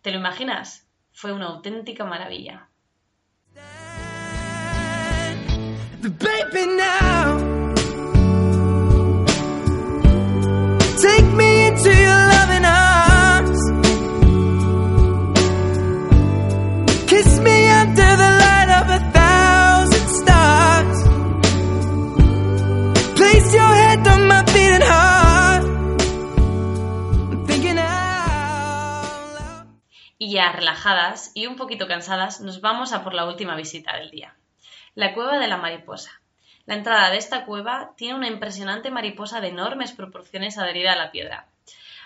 ¿Te 0.00 0.12
lo 0.12 0.18
imaginas? 0.18 0.86
Fue 1.12 1.32
una 1.32 1.46
auténtica 1.46 2.04
maravilla. 2.04 2.68
Relajadas 30.40 31.30
y 31.34 31.46
un 31.46 31.56
poquito 31.56 31.86
cansadas, 31.86 32.40
nos 32.40 32.60
vamos 32.60 32.92
a 32.92 33.04
por 33.04 33.14
la 33.14 33.26
última 33.26 33.54
visita 33.54 33.96
del 33.96 34.10
día. 34.10 34.34
La 34.94 35.14
cueva 35.14 35.38
de 35.38 35.48
la 35.48 35.56
mariposa. 35.56 36.20
La 36.64 36.74
entrada 36.74 37.10
de 37.10 37.18
esta 37.18 37.44
cueva 37.44 37.92
tiene 37.96 38.14
una 38.14 38.28
impresionante 38.28 38.90
mariposa 38.90 39.40
de 39.40 39.48
enormes 39.48 39.92
proporciones 39.92 40.58
adherida 40.58 40.92
a 40.92 40.96
la 40.96 41.10
piedra. 41.10 41.46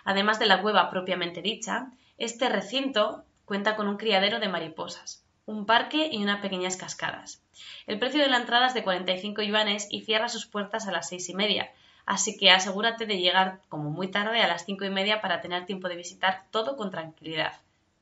Además 0.05 0.39
de 0.39 0.47
la 0.47 0.63
cueva 0.63 0.91
propiamente 0.91 1.43
dicha, 1.43 1.93
este 2.19 2.49
recinto 2.49 3.25
cuenta 3.45 3.77
con 3.77 3.87
un 3.89 3.97
criadero 3.97 4.41
de 4.41 4.49
mariposas, 4.49 5.25
un 5.45 5.67
parque 5.67 6.09
y 6.11 6.23
unas 6.23 6.41
pequeñas 6.41 6.77
cascadas. 6.77 7.43
El 7.87 7.99
precio 7.99 8.21
de 8.21 8.29
la 8.29 8.39
entrada 8.39 8.67
es 8.67 8.75
de 8.75 8.83
45 8.83 9.43
yuanes 9.43 9.89
y 9.91 10.03
cierra 10.03 10.29
sus 10.29 10.47
puertas 10.47 10.89
a 10.89 10.93
las 10.93 11.09
seis 11.09 11.29
y 11.29 11.35
media, 11.35 11.71
así 12.07 12.37
que 12.37 12.51
asegúrate 12.51 13.07
de 13.07 13.19
llegar 13.19 13.61
como 13.69 13.91
muy 13.91 14.09
tarde 14.09 14.43
a 14.43 14.49
las 14.49 14.65
cinco 14.65 14.85
y 14.85 14.91
media 14.91 15.21
para 15.21 15.41
tener 15.41 15.67
tiempo 15.67 15.89
de 15.89 15.97
visitar 15.97 16.45
todo 16.51 16.77
con 16.77 16.91
tranquilidad. 16.91 17.53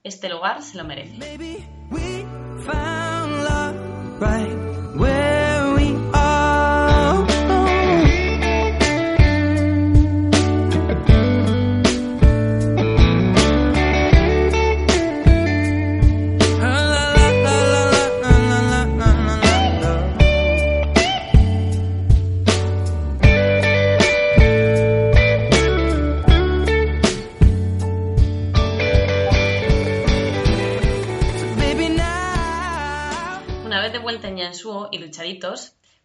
Este 0.04 0.28
lugar 0.28 0.62
se 0.62 0.76
lo 0.76 0.84
merece. 0.84 1.16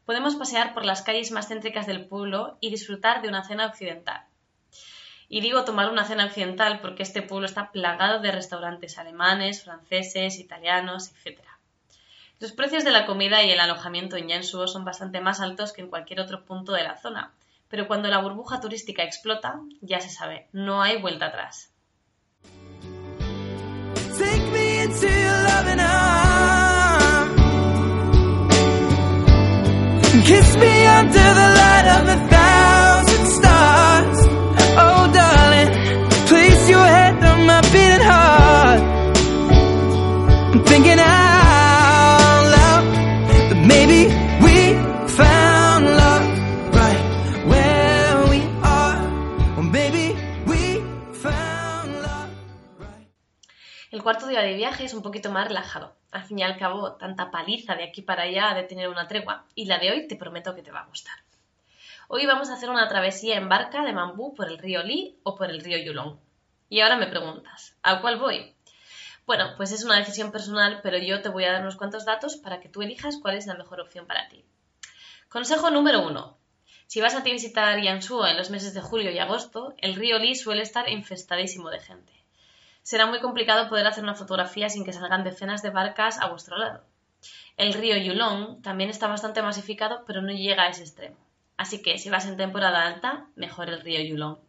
Podemos 0.05 0.35
pasear 0.35 0.73
por 0.73 0.85
las 0.85 1.01
calles 1.01 1.31
más 1.31 1.47
céntricas 1.47 1.87
del 1.87 2.05
pueblo 2.05 2.57
y 2.61 2.69
disfrutar 2.71 3.21
de 3.21 3.29
una 3.29 3.43
cena 3.43 3.67
occidental. 3.67 4.25
Y 5.27 5.41
digo 5.41 5.63
tomar 5.63 5.89
una 5.89 6.05
cena 6.05 6.25
occidental 6.25 6.79
porque 6.81 7.03
este 7.03 7.21
pueblo 7.21 7.45
está 7.45 7.71
plagado 7.71 8.19
de 8.19 8.31
restaurantes 8.31 8.97
alemanes, 8.97 9.63
franceses, 9.63 10.39
italianos, 10.39 11.11
etc. 11.11 11.39
Los 12.39 12.53
precios 12.53 12.83
de 12.83 12.91
la 12.91 13.05
comida 13.05 13.43
y 13.43 13.51
el 13.51 13.59
alojamiento 13.59 14.15
en 14.15 14.27
Yanshuo 14.27 14.67
son 14.67 14.85
bastante 14.85 15.21
más 15.21 15.41
altos 15.41 15.73
que 15.73 15.81
en 15.81 15.89
cualquier 15.89 16.19
otro 16.21 16.45
punto 16.45 16.71
de 16.71 16.83
la 16.83 16.97
zona, 16.97 17.33
pero 17.67 17.87
cuando 17.87 18.07
la 18.07 18.19
burbuja 18.19 18.59
turística 18.59 19.03
explota, 19.03 19.59
ya 19.81 20.01
se 20.01 20.09
sabe, 20.09 20.47
no 20.51 20.81
hay 20.81 20.99
vuelta 20.99 21.27
atrás. 21.27 21.71
Kiss 30.29 30.55
me 30.57 30.85
under 30.85 31.27
the 31.39 31.47
light 31.59 31.87
of 31.97 32.03
a 32.15 32.17
thousand 32.29 33.25
stars. 33.37 34.17
Oh, 34.83 35.09
darling, 35.11 35.69
place 36.27 36.69
your 36.69 36.85
head 36.95 37.15
on 37.31 37.39
my 37.47 37.61
beating 37.73 38.05
heart. 38.11 38.81
I'm 40.53 40.63
thinking 40.65 40.99
out 40.99 41.18
cuarto 54.09 54.25
día 54.25 54.41
de 54.41 54.55
viaje 54.55 54.85
es 54.85 54.95
un 54.95 55.03
poquito 55.03 55.29
más 55.29 55.47
relajado. 55.47 55.95
Al 56.09 56.23
fin 56.23 56.39
y 56.39 56.41
al 56.41 56.57
cabo, 56.57 56.93
tanta 56.93 57.29
paliza 57.29 57.75
de 57.75 57.83
aquí 57.83 58.01
para 58.01 58.23
allá 58.23 58.49
ha 58.49 58.55
de 58.55 58.63
tener 58.63 58.89
una 58.89 59.07
tregua, 59.07 59.45
y 59.53 59.65
la 59.65 59.77
de 59.77 59.91
hoy 59.91 60.07
te 60.07 60.15
prometo 60.15 60.55
que 60.55 60.63
te 60.63 60.71
va 60.71 60.79
a 60.79 60.87
gustar. 60.87 61.13
Hoy 62.07 62.25
vamos 62.25 62.49
a 62.49 62.55
hacer 62.55 62.71
una 62.71 62.87
travesía 62.87 63.37
en 63.37 63.49
barca 63.49 63.83
de 63.83 63.93
bambú 63.93 64.33
por 64.33 64.47
el 64.47 64.57
río 64.57 64.81
Li 64.81 65.19
o 65.21 65.35
por 65.35 65.51
el 65.51 65.61
río 65.61 65.77
Yulong. 65.77 66.17
Y 66.69 66.79
ahora 66.79 66.97
me 66.97 67.05
preguntas, 67.05 67.77
¿a 67.83 68.01
cuál 68.01 68.17
voy? 68.17 68.55
Bueno, 69.27 69.53
pues 69.57 69.71
es 69.71 69.83
una 69.83 69.97
decisión 69.97 70.31
personal, 70.31 70.79
pero 70.81 70.97
yo 70.97 71.21
te 71.21 71.29
voy 71.29 71.43
a 71.43 71.51
dar 71.51 71.61
unos 71.61 71.75
cuantos 71.75 72.03
datos 72.03 72.35
para 72.35 72.59
que 72.61 72.67
tú 72.67 72.81
elijas 72.81 73.19
cuál 73.21 73.37
es 73.37 73.45
la 73.45 73.53
mejor 73.53 73.79
opción 73.79 74.07
para 74.07 74.27
ti. 74.27 74.43
Consejo 75.27 75.69
número 75.69 76.01
uno. 76.01 76.35
Si 76.87 76.99
vas 76.99 77.13
a 77.13 77.19
visitar 77.19 77.79
Yanshuo 77.79 78.25
en 78.25 78.37
los 78.37 78.49
meses 78.49 78.73
de 78.73 78.81
julio 78.81 79.11
y 79.11 79.19
agosto, 79.19 79.75
el 79.77 79.93
río 79.93 80.17
Li 80.17 80.33
suele 80.33 80.63
estar 80.63 80.89
infestadísimo 80.89 81.69
de 81.69 81.79
gente 81.79 82.18
será 82.89 83.05
muy 83.05 83.19
complicado 83.19 83.69
poder 83.69 83.85
hacer 83.85 84.03
una 84.03 84.15
fotografía 84.15 84.67
sin 84.67 84.83
que 84.83 84.93
salgan 84.93 85.23
decenas 85.23 85.61
de 85.61 85.69
barcas 85.69 86.19
a 86.19 86.27
vuestro 86.27 86.57
lado. 86.57 86.83
El 87.55 87.75
río 87.75 87.95
Yulong 87.95 88.63
también 88.63 88.89
está 88.89 89.05
bastante 89.05 89.43
masificado, 89.43 90.03
pero 90.07 90.23
no 90.23 90.31
llega 90.31 90.63
a 90.63 90.69
ese 90.69 90.81
extremo. 90.81 91.15
Así 91.55 91.83
que 91.83 91.99
si 91.99 92.09
vas 92.09 92.25
en 92.25 92.35
temporada 92.35 92.87
alta, 92.87 93.27
mejor 93.35 93.69
el 93.69 93.81
río 93.81 94.01
Yulong. 94.01 94.39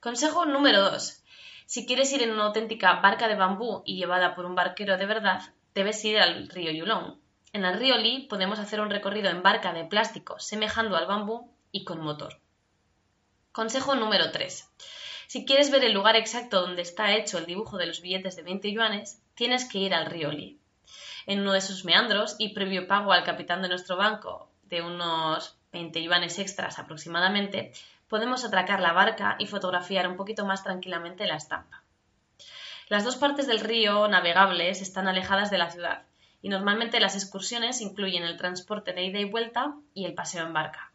Consejo 0.00 0.46
número 0.46 0.80
2. 0.90 1.22
Si 1.66 1.84
quieres 1.84 2.10
ir 2.14 2.22
en 2.22 2.30
una 2.30 2.44
auténtica 2.44 3.00
barca 3.02 3.28
de 3.28 3.34
bambú 3.34 3.82
y 3.84 3.98
llevada 3.98 4.34
por 4.34 4.46
un 4.46 4.54
barquero 4.54 4.96
de 4.96 5.04
verdad, 5.04 5.42
debes 5.74 6.02
ir 6.06 6.18
al 6.18 6.48
río 6.48 6.70
Yulong. 6.70 7.18
En 7.52 7.66
el 7.66 7.78
río 7.78 7.98
Li 7.98 8.26
podemos 8.26 8.58
hacer 8.58 8.80
un 8.80 8.88
recorrido 8.88 9.28
en 9.28 9.42
barca 9.42 9.74
de 9.74 9.84
plástico 9.84 10.40
semejando 10.40 10.96
al 10.96 11.06
bambú 11.06 11.52
y 11.72 11.84
con 11.84 12.00
motor. 12.00 12.40
Consejo 13.52 13.96
número 13.96 14.30
3. 14.32 14.66
Si 15.26 15.44
quieres 15.44 15.70
ver 15.70 15.84
el 15.84 15.92
lugar 15.92 16.16
exacto 16.16 16.60
donde 16.60 16.82
está 16.82 17.14
hecho 17.14 17.38
el 17.38 17.46
dibujo 17.46 17.78
de 17.78 17.86
los 17.86 18.00
billetes 18.00 18.36
de 18.36 18.42
20 18.42 18.72
yuanes, 18.72 19.20
tienes 19.34 19.64
que 19.68 19.78
ir 19.78 19.94
al 19.94 20.06
río 20.06 20.30
Li. 20.30 20.58
En 21.26 21.40
uno 21.40 21.52
de 21.52 21.60
sus 21.60 21.84
meandros 21.84 22.36
y 22.38 22.50
previo 22.50 22.86
pago 22.86 23.12
al 23.12 23.24
capitán 23.24 23.62
de 23.62 23.68
nuestro 23.68 23.96
banco 23.96 24.50
de 24.64 24.82
unos 24.82 25.56
20 25.72 26.02
yuanes 26.02 26.38
extras 26.38 26.78
aproximadamente, 26.78 27.72
podemos 28.08 28.44
atracar 28.44 28.80
la 28.80 28.92
barca 28.92 29.36
y 29.38 29.46
fotografiar 29.46 30.06
un 30.08 30.16
poquito 30.16 30.44
más 30.44 30.62
tranquilamente 30.62 31.26
la 31.26 31.36
estampa. 31.36 31.82
Las 32.88 33.04
dos 33.04 33.16
partes 33.16 33.46
del 33.46 33.60
río 33.60 34.08
navegables 34.08 34.82
están 34.82 35.08
alejadas 35.08 35.50
de 35.50 35.58
la 35.58 35.70
ciudad 35.70 36.02
y 36.42 36.50
normalmente 36.50 37.00
las 37.00 37.14
excursiones 37.14 37.80
incluyen 37.80 38.22
el 38.22 38.36
transporte 38.36 38.92
de 38.92 39.04
ida 39.04 39.18
y 39.18 39.24
vuelta 39.24 39.74
y 39.94 40.04
el 40.04 40.14
paseo 40.14 40.46
en 40.46 40.52
barca. 40.52 40.92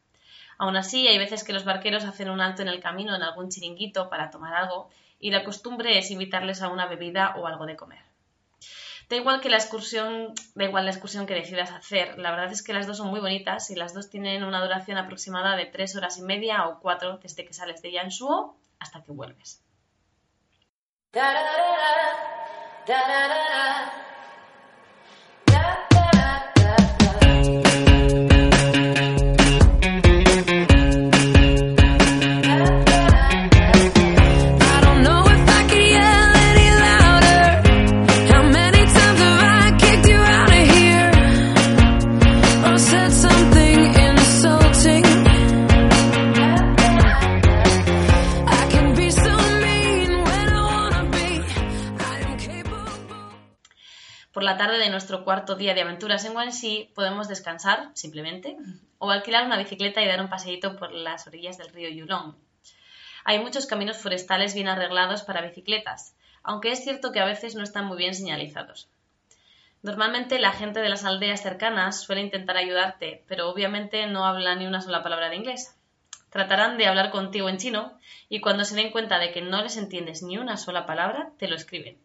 Aún 0.59 0.75
así, 0.75 1.07
hay 1.07 1.17
veces 1.17 1.45
que 1.45 1.53
los 1.53 1.63
barqueros 1.63 2.03
hacen 2.03 2.29
un 2.29 2.41
alto 2.41 2.61
en 2.61 2.67
el 2.67 2.81
camino 2.81 3.15
en 3.15 3.23
algún 3.23 3.49
chiringuito 3.49 4.09
para 4.09 4.29
tomar 4.29 4.53
algo 4.53 4.89
y 5.17 5.31
la 5.31 5.45
costumbre 5.45 5.97
es 5.97 6.11
invitarles 6.11 6.61
a 6.61 6.67
una 6.67 6.85
bebida 6.85 7.33
o 7.37 7.47
algo 7.47 7.65
de 7.65 7.77
comer. 7.77 8.03
Da 9.09 9.15
igual 9.15 9.39
que 9.39 9.49
la 9.49 9.55
excursión, 9.55 10.33
da 10.55 10.65
igual 10.65 10.83
la 10.83 10.91
excursión 10.91 11.25
que 11.25 11.33
decidas 11.33 11.71
hacer, 11.71 12.19
la 12.19 12.31
verdad 12.31 12.51
es 12.51 12.61
que 12.61 12.73
las 12.73 12.87
dos 12.87 12.97
son 12.97 13.07
muy 13.07 13.21
bonitas 13.21 13.71
y 13.71 13.75
las 13.75 13.93
dos 13.93 14.09
tienen 14.09 14.43
una 14.43 14.61
duración 14.61 14.97
aproximada 14.97 15.55
de 15.55 15.65
tres 15.65 15.95
horas 15.95 16.17
y 16.17 16.23
media 16.23 16.67
o 16.67 16.79
cuatro 16.81 17.17
desde 17.19 17.45
que 17.45 17.53
sales 17.53 17.81
de 17.81 17.93
Yanshuo 17.93 18.57
hasta 18.79 19.01
que 19.01 19.13
vuelves. 19.13 19.63
Nuestro 54.99 55.23
cuarto 55.23 55.55
día 55.55 55.73
de 55.73 55.79
aventuras 55.79 56.25
en 56.25 56.33
Guangxi 56.33 56.91
podemos 56.93 57.29
descansar, 57.29 57.89
simplemente, 57.93 58.57
o 58.97 59.11
alquilar 59.11 59.45
una 59.45 59.57
bicicleta 59.57 60.01
y 60.01 60.07
dar 60.07 60.19
un 60.19 60.27
paseíto 60.27 60.75
por 60.75 60.91
las 60.91 61.25
orillas 61.25 61.57
del 61.57 61.69
río 61.69 61.87
Yulong. 61.87 62.35
Hay 63.23 63.39
muchos 63.39 63.65
caminos 63.65 63.95
forestales 63.95 64.53
bien 64.53 64.67
arreglados 64.67 65.21
para 65.21 65.39
bicicletas, 65.39 66.17
aunque 66.43 66.73
es 66.73 66.83
cierto 66.83 67.13
que 67.13 67.21
a 67.21 67.25
veces 67.25 67.55
no 67.55 67.63
están 67.63 67.85
muy 67.85 67.97
bien 67.97 68.13
señalizados. 68.13 68.89
Normalmente 69.83 70.37
la 70.37 70.51
gente 70.51 70.81
de 70.81 70.89
las 70.89 71.05
aldeas 71.05 71.41
cercanas 71.41 72.01
suele 72.01 72.19
intentar 72.19 72.57
ayudarte, 72.57 73.23
pero 73.29 73.49
obviamente 73.49 74.05
no 74.05 74.25
habla 74.25 74.55
ni 74.55 74.67
una 74.67 74.81
sola 74.81 75.01
palabra 75.01 75.29
de 75.29 75.37
inglés. 75.37 75.77
Tratarán 76.29 76.77
de 76.77 76.87
hablar 76.87 77.11
contigo 77.11 77.47
en 77.47 77.55
chino 77.55 77.97
y 78.27 78.41
cuando 78.41 78.65
se 78.65 78.75
den 78.75 78.91
cuenta 78.91 79.17
de 79.17 79.31
que 79.31 79.41
no 79.41 79.61
les 79.61 79.77
entiendes 79.77 80.23
ni 80.23 80.37
una 80.37 80.57
sola 80.57 80.85
palabra, 80.85 81.31
te 81.37 81.47
lo 81.47 81.55
escriben. 81.55 81.97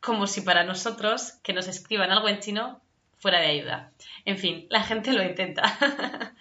Como 0.00 0.26
si 0.26 0.40
para 0.40 0.64
nosotros 0.64 1.32
que 1.42 1.52
nos 1.52 1.68
escriban 1.68 2.10
algo 2.10 2.28
en 2.28 2.40
chino 2.40 2.80
fuera 3.18 3.40
de 3.40 3.46
ayuda. 3.46 3.92
En 4.24 4.38
fin, 4.38 4.66
la 4.70 4.82
gente 4.82 5.12
lo 5.12 5.22
intenta. 5.22 5.62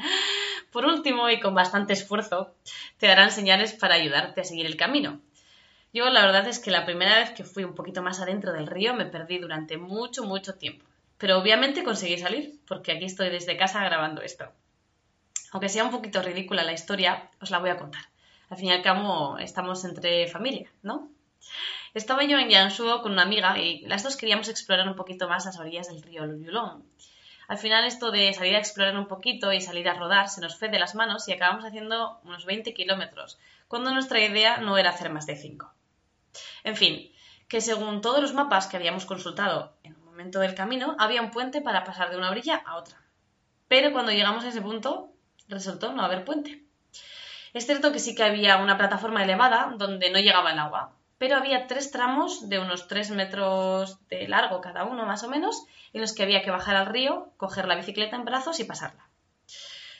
Por 0.71 0.85
último, 0.85 1.29
y 1.29 1.39
con 1.39 1.53
bastante 1.53 1.93
esfuerzo, 1.93 2.55
te 2.97 3.07
darán 3.07 3.31
señales 3.31 3.73
para 3.73 3.95
ayudarte 3.95 4.41
a 4.41 4.43
seguir 4.43 4.65
el 4.65 4.77
camino. 4.77 5.19
Yo 5.91 6.09
la 6.09 6.21
verdad 6.21 6.47
es 6.47 6.59
que 6.59 6.71
la 6.71 6.85
primera 6.85 7.17
vez 7.17 7.31
que 7.31 7.43
fui 7.43 7.63
un 7.63 7.73
poquito 7.73 8.03
más 8.03 8.19
adentro 8.19 8.53
del 8.53 8.67
río 8.67 8.93
me 8.93 9.05
perdí 9.05 9.39
durante 9.39 9.77
mucho, 9.77 10.23
mucho 10.23 10.55
tiempo. 10.55 10.85
Pero 11.17 11.37
obviamente 11.37 11.83
conseguí 11.83 12.17
salir, 12.17 12.59
porque 12.67 12.91
aquí 12.91 13.05
estoy 13.05 13.29
desde 13.29 13.57
casa 13.57 13.83
grabando 13.83 14.21
esto. 14.21 14.51
Aunque 15.51 15.67
sea 15.67 15.83
un 15.83 15.91
poquito 15.91 16.21
ridícula 16.21 16.63
la 16.63 16.73
historia, 16.73 17.29
os 17.41 17.49
la 17.49 17.57
voy 17.57 17.71
a 17.71 17.77
contar. 17.77 18.03
Al 18.49 18.57
fin 18.57 18.67
y 18.67 18.71
al 18.71 18.83
cabo, 18.83 19.37
estamos 19.39 19.83
entre 19.83 20.27
familia, 20.27 20.71
¿no? 20.83 21.09
Estaba 21.93 22.23
yo 22.23 22.37
en 22.37 22.49
Yangshuo 22.49 23.01
con 23.01 23.13
una 23.13 23.23
amiga 23.23 23.57
y 23.57 23.81
las 23.87 24.03
dos 24.03 24.15
queríamos 24.15 24.47
explorar 24.47 24.87
un 24.87 24.95
poquito 24.95 25.27
más 25.27 25.45
las 25.45 25.59
orillas 25.59 25.87
del 25.87 26.03
río 26.03 26.25
Yulong. 26.25 26.83
Al 27.47 27.57
final 27.57 27.85
esto 27.85 28.11
de 28.11 28.31
salir 28.33 28.55
a 28.55 28.59
explorar 28.59 28.95
un 28.95 29.07
poquito 29.07 29.51
y 29.51 29.59
salir 29.59 29.89
a 29.89 29.95
rodar 29.95 30.29
se 30.29 30.39
nos 30.39 30.55
fue 30.55 30.69
de 30.69 30.77
las 30.77 30.93
manos 30.93 31.27
y 31.27 31.33
acabamos 31.33 31.65
haciendo 31.65 32.19
unos 32.23 32.45
20 32.45 32.75
kilómetros, 32.75 33.39
cuando 33.67 33.91
nuestra 33.91 34.19
idea 34.19 34.57
no 34.57 34.77
era 34.77 34.91
hacer 34.91 35.09
más 35.09 35.25
de 35.25 35.35
5. 35.35 35.73
En 36.63 36.75
fin, 36.75 37.11
que 37.47 37.59
según 37.59 38.01
todos 38.01 38.21
los 38.21 38.35
mapas 38.35 38.67
que 38.67 38.77
habíamos 38.77 39.05
consultado 39.05 39.73
en 39.81 39.95
un 39.95 40.05
momento 40.05 40.39
del 40.39 40.53
camino, 40.53 40.95
había 40.99 41.23
un 41.23 41.31
puente 41.31 41.59
para 41.59 41.83
pasar 41.83 42.11
de 42.11 42.17
una 42.17 42.29
orilla 42.29 42.61
a 42.63 42.75
otra. 42.75 43.01
Pero 43.67 43.91
cuando 43.91 44.11
llegamos 44.11 44.45
a 44.45 44.49
ese 44.49 44.61
punto, 44.61 45.11
resultó 45.47 45.91
no 45.91 46.03
haber 46.03 46.25
puente. 46.25 46.63
Es 47.53 47.65
cierto 47.65 47.91
que 47.91 47.97
sí 47.97 48.13
que 48.13 48.23
había 48.23 48.57
una 48.57 48.77
plataforma 48.77 49.23
elevada 49.23 49.73
donde 49.75 50.11
no 50.11 50.19
llegaba 50.19 50.51
el 50.51 50.59
agua, 50.59 50.98
pero 51.19 51.35
había 51.35 51.67
tres 51.67 51.91
tramos 51.91 52.49
de 52.49 52.57
unos 52.57 52.87
tres 52.87 53.11
metros 53.11 53.99
de 54.07 54.27
largo 54.27 54.61
cada 54.61 54.85
uno 54.85 55.05
más 55.05 55.23
o 55.23 55.29
menos, 55.29 55.65
en 55.93 56.01
los 56.01 56.13
que 56.13 56.23
había 56.23 56.41
que 56.41 56.49
bajar 56.49 56.75
al 56.75 56.87
río, 56.87 57.31
coger 57.37 57.67
la 57.67 57.75
bicicleta 57.75 58.15
en 58.15 58.25
brazos 58.25 58.59
y 58.59 58.63
pasarla. 58.63 59.07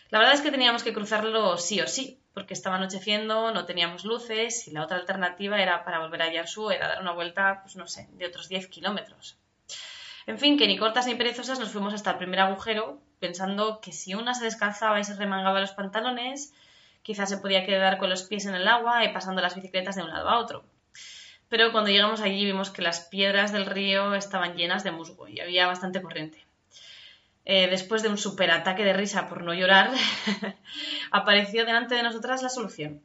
La 0.10 0.18
verdad 0.18 0.34
es 0.34 0.42
que 0.42 0.50
teníamos 0.50 0.84
que 0.84 0.94
cruzarlo 0.94 1.58
sí 1.58 1.82
o 1.82 1.88
sí, 1.88 2.20
porque 2.34 2.54
estaba 2.54 2.78
anocheciendo, 2.78 3.52
no 3.52 3.66
teníamos 3.66 4.06
luces 4.06 4.68
y 4.68 4.72
la 4.72 4.84
otra 4.84 4.98
alternativa 4.98 5.62
era 5.62 5.84
para 5.84 6.00
volver 6.00 6.22
a 6.22 6.32
Yarsu, 6.32 6.72
era 6.72 6.88
dar 6.88 7.02
una 7.02 7.12
vuelta, 7.12 7.60
pues 7.62 7.76
no 7.76 7.86
sé, 7.86 8.08
de 8.14 8.26
otros 8.26 8.48
10 8.48 8.68
kilómetros. 8.70 9.38
En 10.26 10.40
fin, 10.40 10.58
que 10.58 10.68
ni 10.68 10.78
cortas 10.78 11.06
ni 11.06 11.16
perezosas 11.16 11.60
nos 11.60 11.72
fuimos 11.72 11.94
hasta 11.94 12.12
el 12.12 12.18
primer 12.18 12.40
agujero, 12.40 13.02
pensando 13.20 13.82
que 13.82 13.92
si 13.92 14.16
una 14.16 14.34
se 14.34 14.46
descalzaba 14.46 15.00
y 15.00 15.04
se 15.04 15.16
remangaba 15.16 15.60
los 15.60 15.72
pantalones, 15.72 16.54
quizás 17.02 17.30
se 17.30 17.38
podía 17.38 17.66
quedar 17.66 17.98
con 17.98 18.10
los 18.10 18.24
pies 18.24 18.46
en 18.46 18.56
el 18.56 18.68
agua 18.68 19.04
y 19.04 19.14
pasando 19.14 19.42
las 19.42 19.56
bicicletas 19.56 19.96
de 19.96 20.04
un 20.04 20.10
lado 20.10 20.30
a 20.30 20.40
otro. 20.40 20.64
Pero 21.50 21.72
cuando 21.72 21.90
llegamos 21.90 22.22
allí 22.22 22.46
vimos 22.46 22.70
que 22.70 22.84
las 22.84 23.02
piedras 23.02 23.52
del 23.52 23.66
río 23.66 24.14
estaban 24.14 24.56
llenas 24.56 24.84
de 24.84 24.92
musgo 24.92 25.28
y 25.28 25.40
había 25.40 25.68
bastante 25.68 26.02
corriente. 26.02 26.46
Eh, 27.46 27.68
después 27.68 28.04
de 28.04 28.10
un 28.10 28.18
superataque 28.20 28.84
de 28.84 28.94
risa 28.94 29.28
por 29.28 29.44
no 29.44 29.56
llorar, 29.56 29.92
apareció 31.12 31.66
delante 31.66 31.96
de 31.96 32.04
nosotras 32.04 32.44
la 32.44 32.50
solución. 32.50 33.02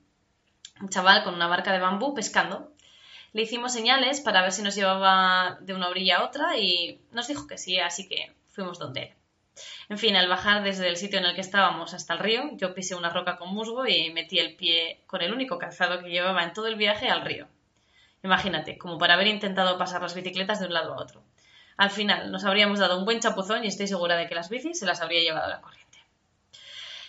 Un 0.81 0.91
chaval 0.91 1.25
con 1.25 1.35
una 1.35 1.47
barca 1.47 1.73
de 1.73 1.79
bambú 1.79 2.15
pescando. 2.15 2.71
Le 3.33 3.43
hicimos 3.43 3.73
señales 3.73 4.21
para 4.21 4.43
ver 4.43 4.53
si 4.53 4.63
nos 4.63 4.75
llevaba 4.75 5.57
de 5.63 5.73
una 5.73 5.89
orilla 5.89 6.19
a 6.19 6.25
otra 6.25 6.59
y 6.59 7.01
nos 7.13 7.27
dijo 7.27 7.47
que 7.47 7.57
sí, 7.57 7.79
así 7.79 8.07
que 8.07 8.35
fuimos 8.49 8.79
donde 8.79 9.03
él. 9.05 9.15
En 9.89 9.99
fin, 9.99 10.17
al 10.17 10.29
bajar 10.29 10.63
desde 10.63 10.89
el 10.89 10.97
sitio 10.97 11.19
en 11.19 11.25
el 11.25 11.35
que 11.35 11.41
estábamos 11.41 11.95
hasta 11.95 12.13
el 12.13 12.19
río, 12.19 12.51
yo 12.57 12.75
pisé 12.75 12.95
una 12.95 13.11
roca 13.11 13.39
con 13.39 13.55
musgo 13.55 13.87
y 13.87 14.13
metí 14.13 14.39
el 14.39 14.57
pie 14.57 15.01
con 15.07 15.23
el 15.23 15.33
único 15.33 15.59
calzado 15.59 16.03
que 16.03 16.11
llevaba 16.11 16.43
en 16.43 16.53
todo 16.53 16.67
el 16.67 16.77
viaje 16.77 17.09
al 17.09 17.23
río. 17.23 17.49
Imagínate, 18.25 18.79
como 18.79 18.97
para 18.97 19.15
haber 19.15 19.27
intentado 19.27 19.77
pasar 19.77 20.01
las 20.01 20.15
bicicletas 20.15 20.59
de 20.59 20.67
un 20.67 20.73
lado 20.73 20.95
a 20.95 21.01
otro. 21.01 21.23
Al 21.77 21.91
final 21.91 22.33
nos 22.33 22.45
habríamos 22.45 22.79
dado 22.79 22.99
un 22.99 23.05
buen 23.05 23.21
chapuzón 23.21 23.65
y 23.65 23.69
estoy 23.69 23.87
segura 23.87 24.17
de 24.17 24.27
que 24.27 24.35
las 24.35 24.49
bicis 24.49 24.79
se 24.79 24.87
las 24.87 25.03
habría 25.03 25.21
llevado 25.21 25.51
la 25.51 25.61
corriente. 25.61 25.99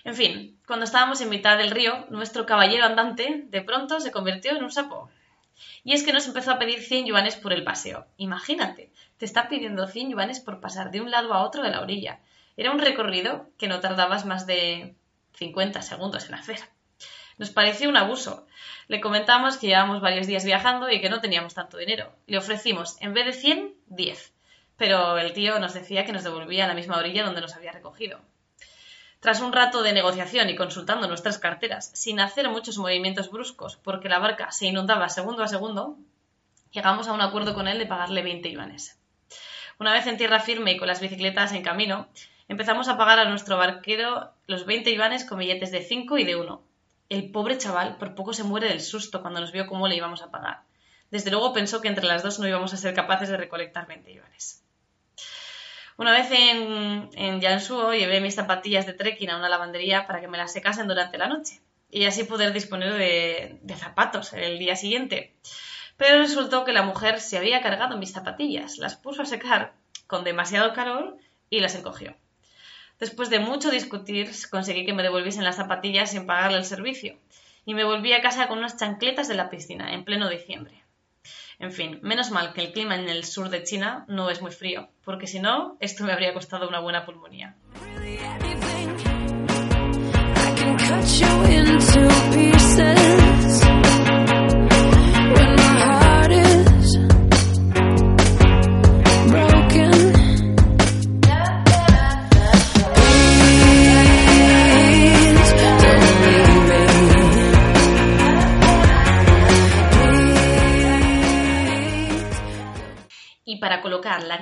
En 0.03 0.13
fin, 0.13 0.59
cuando 0.67 0.83
estábamos 0.83 1.21
en 1.21 1.29
mitad 1.29 1.57
del 1.57 1.71
río, 1.71 2.05
nuestro 2.09 2.45
caballero 2.45 2.83
andante 2.83 3.45
de 3.47 3.61
pronto 3.61 4.01
se 4.01 4.11
convirtió 4.11 4.51
en 4.51 4.63
un 4.65 4.71
sapo. 4.71 5.09
Y 5.85 5.93
es 5.93 6.03
que 6.03 6.11
nos 6.11 6.27
empezó 6.27 6.51
a 6.51 6.59
pedir 6.59 6.81
100 6.81 7.05
yuanes 7.05 7.37
por 7.37 7.53
el 7.53 7.63
paseo. 7.63 8.05
Imagínate, 8.17 8.91
te 9.17 9.23
está 9.23 9.47
pidiendo 9.47 9.87
100 9.87 10.11
yuanes 10.11 10.41
por 10.41 10.59
pasar 10.59 10.91
de 10.91 10.99
un 10.99 11.11
lado 11.11 11.33
a 11.33 11.43
otro 11.45 11.63
de 11.63 11.69
la 11.69 11.79
orilla. 11.79 12.19
Era 12.57 12.71
un 12.71 12.79
recorrido 12.79 13.47
que 13.57 13.69
no 13.69 13.79
tardabas 13.79 14.25
más 14.25 14.45
de 14.47 14.95
50 15.35 15.81
segundos 15.81 16.27
en 16.27 16.33
hacer. 16.33 16.59
Nos 17.37 17.49
pareció 17.49 17.89
un 17.89 17.97
abuso. 17.97 18.47
Le 18.87 19.01
comentamos 19.01 19.57
que 19.57 19.67
llevábamos 19.67 20.01
varios 20.01 20.25
días 20.27 20.45
viajando 20.45 20.89
y 20.89 21.01
que 21.01 21.09
no 21.09 21.19
teníamos 21.19 21.53
tanto 21.53 21.77
dinero. 21.77 22.13
Le 22.27 22.37
ofrecimos, 22.37 22.95
en 23.01 23.13
vez 23.13 23.25
de 23.25 23.33
100, 23.33 23.73
10. 23.87 24.33
Pero 24.77 25.17
el 25.17 25.33
tío 25.33 25.59
nos 25.59 25.73
decía 25.73 26.05
que 26.05 26.13
nos 26.13 26.23
devolvía 26.23 26.65
a 26.65 26.67
la 26.67 26.73
misma 26.73 26.97
orilla 26.97 27.25
donde 27.25 27.41
nos 27.41 27.55
había 27.55 27.73
recogido. 27.73 28.21
Tras 29.19 29.41
un 29.41 29.53
rato 29.53 29.81
de 29.81 29.91
negociación 29.91 30.49
y 30.49 30.55
consultando 30.55 31.07
nuestras 31.07 31.39
carteras, 31.39 31.91
sin 31.93 32.19
hacer 32.19 32.47
muchos 32.47 32.77
movimientos 32.77 33.31
bruscos, 33.31 33.75
porque 33.75 34.07
la 34.07 34.19
barca 34.19 34.51
se 34.51 34.67
inundaba 34.67 35.09
segundo 35.09 35.43
a 35.43 35.47
segundo, 35.47 35.97
llegamos 36.71 37.07
a 37.07 37.13
un 37.13 37.21
acuerdo 37.21 37.53
con 37.53 37.67
él 37.67 37.79
de 37.79 37.85
pagarle 37.85 38.21
20 38.21 38.51
yuanes. 38.51 38.99
Una 39.79 39.93
vez 39.93 40.07
en 40.07 40.17
tierra 40.17 40.39
firme 40.39 40.73
y 40.73 40.77
con 40.77 40.87
las 40.87 41.01
bicicletas 41.01 41.53
en 41.53 41.63
camino, 41.63 42.07
empezamos 42.47 42.87
a 42.87 42.97
pagar 42.97 43.19
a 43.19 43.25
nuestro 43.25 43.57
barquero 43.57 44.31
los 44.47 44.65
20 44.65 44.93
yuanes 44.93 45.25
con 45.25 45.39
billetes 45.39 45.71
de 45.71 45.81
5 45.81 46.17
y 46.19 46.23
de 46.23 46.35
1, 46.35 46.61
el 47.09 47.31
pobre 47.31 47.57
chaval 47.57 47.97
por 47.97 48.15
poco 48.15 48.33
se 48.33 48.43
muere 48.43 48.69
del 48.69 48.81
susto 48.81 49.21
cuando 49.21 49.39
nos 49.39 49.51
vio 49.51 49.67
cómo 49.67 49.87
le 49.87 49.95
íbamos 49.95 50.21
a 50.21 50.31
pagar. 50.31 50.61
Desde 51.11 51.31
luego 51.31 51.53
pensó 51.53 51.81
que 51.81 51.87
entre 51.87 52.05
las 52.05 52.23
dos 52.23 52.39
no 52.39 52.47
íbamos 52.47 52.73
a 52.73 52.77
ser 52.77 52.93
capaces 52.93 53.29
de 53.29 53.37
recolectar 53.37 53.87
20 53.87 54.13
yuanes. 54.13 54.63
Una 55.97 56.11
vez 56.11 56.29
en, 56.31 57.09
en 57.13 57.39
llevé 57.39 58.19
mis 58.19 58.35
zapatillas 58.35 58.85
de 58.85 58.93
trekking 58.93 59.29
a 59.29 59.37
una 59.37 59.47
lavandería 59.47 60.07
para 60.07 60.19
que 60.19 60.27
me 60.27 60.37
las 60.37 60.51
secasen 60.51 60.87
durante 60.87 61.17
la 61.17 61.27
noche 61.27 61.61
y 61.89 62.05
así 62.05 62.25
poder 62.25 62.51
disponer 62.51 62.93
de 62.93 63.75
zapatos 63.75 64.33
el 64.33 64.59
día 64.59 64.75
siguiente. 64.75 65.33
Pero 65.97 66.19
resultó 66.19 66.65
que 66.65 66.73
la 66.73 66.83
mujer 66.83 67.21
se 67.21 67.37
había 67.37 67.61
cargado 67.61 67.97
mis 67.97 68.11
zapatillas, 68.11 68.77
las 68.77 68.95
puso 68.95 69.21
a 69.21 69.25
secar 69.25 69.73
con 70.07 70.23
demasiado 70.23 70.73
calor 70.73 71.17
y 71.49 71.61
las 71.61 71.75
encogió. 71.75 72.15
Después 72.99 73.29
de 73.29 73.39
mucho 73.39 73.71
discutir, 73.71 74.31
conseguí 74.49 74.85
que 74.85 74.93
me 74.93 75.03
devolviesen 75.03 75.43
las 75.43 75.57
zapatillas 75.57 76.11
sin 76.11 76.25
pagarle 76.25 76.57
el 76.57 76.65
servicio, 76.65 77.17
y 77.65 77.73
me 77.73 77.83
volví 77.83 78.13
a 78.13 78.21
casa 78.21 78.47
con 78.47 78.59
unas 78.59 78.77
chancletas 78.77 79.27
de 79.27 79.35
la 79.35 79.49
piscina, 79.49 79.93
en 79.93 80.05
pleno 80.05 80.29
diciembre. 80.29 80.83
En 81.59 81.71
fin, 81.71 81.99
menos 82.03 82.31
mal 82.31 82.53
que 82.53 82.61
el 82.61 82.71
clima 82.71 82.95
en 82.95 83.09
el 83.09 83.25
sur 83.25 83.49
de 83.49 83.63
China 83.63 84.05
no 84.07 84.29
es 84.29 84.41
muy 84.41 84.51
frío, 84.51 84.89
porque 85.03 85.27
si 85.27 85.39
no, 85.39 85.75
esto 85.79 86.03
me 86.05 86.13
habría 86.13 86.33
costado 86.33 86.69
una 86.69 86.79
buena 86.79 87.05
pulmonía. 87.05 87.55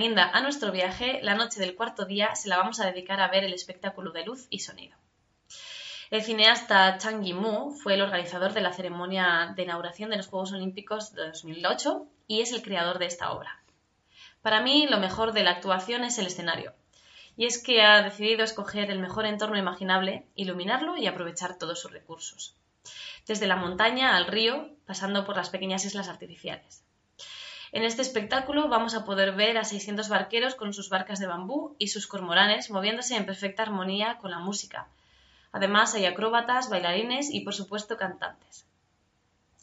A 0.06 0.42
nuestro 0.42 0.74
viaje, 0.74 1.20
la 1.24 1.34
noche 1.34 1.62
del 1.62 1.76
cuarto 1.76 2.04
día 2.04 2.36
se 2.36 2.50
la 2.50 2.58
vamos 2.58 2.82
a 2.82 2.86
dedicar 2.86 3.22
a 3.22 3.30
ver 3.30 3.46
el 3.46 3.54
espectáculo 3.54 4.12
de 4.12 4.26
luz 4.26 4.48
y 4.50 4.60
sonido. 4.60 4.98
El 6.12 6.22
cineasta 6.22 6.98
Chang 6.98 7.24
Yimou 7.24 7.72
fue 7.72 7.94
el 7.94 8.02
organizador 8.02 8.52
de 8.52 8.60
la 8.60 8.74
ceremonia 8.74 9.54
de 9.56 9.64
inauguración 9.64 10.10
de 10.10 10.18
los 10.18 10.28
Juegos 10.28 10.52
Olímpicos 10.52 11.14
de 11.14 11.28
2008 11.28 12.06
y 12.28 12.42
es 12.42 12.52
el 12.52 12.62
creador 12.62 13.00
de 13.00 13.06
esta 13.06 13.32
obra. 13.32 13.64
Para 14.42 14.62
mí, 14.62 14.88
lo 14.90 15.00
mejor 15.00 15.32
de 15.32 15.44
la 15.44 15.52
actuación 15.52 16.04
es 16.04 16.18
el 16.18 16.28
escenario, 16.28 16.74
y 17.38 17.46
es 17.46 17.64
que 17.64 17.82
ha 17.82 18.04
decidido 18.04 18.44
escoger 18.44 18.92
el 18.92 19.00
mejor 19.00 19.26
entorno 19.26 19.58
imaginable, 19.58 20.28
iluminarlo 20.36 20.98
y 20.98 21.08
aprovechar 21.08 21.58
todos 21.58 21.80
sus 21.80 21.94
recursos, 21.94 22.58
desde 23.26 23.48
la 23.48 23.56
montaña 23.56 24.18
al 24.18 24.28
río, 24.28 24.70
pasando 24.86 25.24
por 25.26 25.38
las 25.38 25.50
pequeñas 25.50 25.86
islas 25.86 26.10
artificiales. 26.10 26.83
En 27.74 27.84
este 27.84 28.04
espectáculo 28.04 28.70
vamos 28.70 28.94
a 28.94 29.04
poder 29.04 29.32
ver 29.32 29.58
a 29.58 29.64
600 29.64 30.08
barqueros 30.08 30.54
con 30.54 30.76
sus 30.76 30.90
barcas 30.90 31.18
de 31.18 31.26
bambú 31.26 31.76
y 31.80 31.88
sus 31.88 32.06
cormoranes 32.06 32.70
moviéndose 32.70 33.16
en 33.16 33.26
perfecta 33.26 33.64
armonía 33.64 34.20
con 34.20 34.30
la 34.30 34.38
música. 34.38 34.88
Además 35.52 35.96
hay 35.96 36.06
acróbatas, 36.06 36.70
bailarines 36.70 37.32
y 37.32 37.42
por 37.42 37.56
supuesto 37.56 37.98
cantantes. 37.98 38.68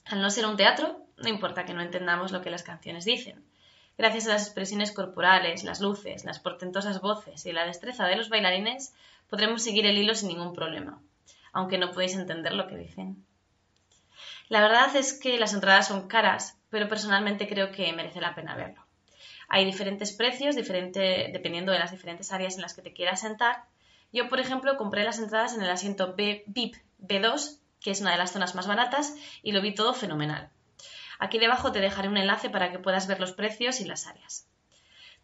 Al 0.07 0.21
no 0.21 0.29
ser 0.31 0.47
un 0.47 0.57
teatro, 0.57 1.07
no 1.19 1.29
importa 1.29 1.65
que 1.65 1.73
no 1.73 1.83
entendamos 1.83 2.33
lo 2.33 2.43
que 2.43 2.51
las 2.51 2.65
canciones 2.65 3.05
dicen. 3.05 3.45
Gracias 3.97 4.27
a 4.27 4.31
las 4.31 4.43
expresiones 4.43 4.91
corporales, 4.91 5.63
las 5.63 5.81
luces, 5.81 6.25
las 6.25 6.41
portentosas 6.41 7.01
voces 7.01 7.47
y 7.47 7.53
la 7.53 7.65
destreza 7.65 8.07
de 8.07 8.17
los 8.17 8.29
bailarines, 8.29 8.93
podremos 9.29 9.63
seguir 9.63 9.87
el 9.87 9.97
hilo 9.97 10.17
sin 10.17 10.31
ningún 10.31 10.53
problema, 10.53 11.01
aunque 11.53 11.79
no 11.79 11.93
podéis 11.93 12.17
entender 12.17 12.55
lo 12.55 12.67
que 12.67 12.77
dicen. 12.77 13.25
La 14.49 14.61
verdad 14.61 14.97
es 14.97 15.13
que 15.13 15.39
las 15.39 15.55
entradas 15.55 15.87
son 15.87 16.09
caras, 16.09 16.60
pero 16.71 16.89
personalmente 16.89 17.49
creo 17.49 17.71
que 17.71 17.93
merece 17.93 18.21
la 18.21 18.35
pena 18.35 18.57
verlo. 18.57 18.87
Hay 19.49 19.65
diferentes 19.65 20.13
precios 20.13 20.55
diferente, 20.55 21.29
dependiendo 21.33 21.73
de 21.73 21.81
las 21.81 21.91
diferentes 21.91 22.33
áreas 22.33 22.55
en 22.55 22.63
las 22.63 22.75
que 22.75 22.83
te 22.83 22.93
quieras 22.93 23.21
sentar. 23.21 23.65
Yo, 24.13 24.29
por 24.29 24.41
ejemplo, 24.41 24.77
compré 24.77 25.05
las 25.05 25.19
entradas 25.19 25.55
en 25.55 25.63
el 25.63 25.71
asiento 25.71 26.15
B, 26.17 26.45
VIP 26.47 26.77
B2, 27.01 27.59
que 27.81 27.91
es 27.91 28.01
una 28.01 28.13
de 28.13 28.19
las 28.19 28.33
zonas 28.33 28.55
más 28.55 28.69
baratas, 28.69 29.15
y 29.43 29.53
lo 29.53 29.61
vi 29.61 29.75
todo 29.75 29.93
fenomenal. 29.93 30.51
Aquí 31.19 31.39
debajo 31.39 31.73
te 31.73 31.81
dejaré 31.81 32.09
un 32.09 32.17
enlace 32.17 32.49
para 32.49 32.71
que 32.71 32.79
puedas 32.79 33.07
ver 33.07 33.21
los 33.21 33.33
precios 33.33 33.81
y 33.81 33.85
las 33.85 34.07
áreas. 34.07 34.47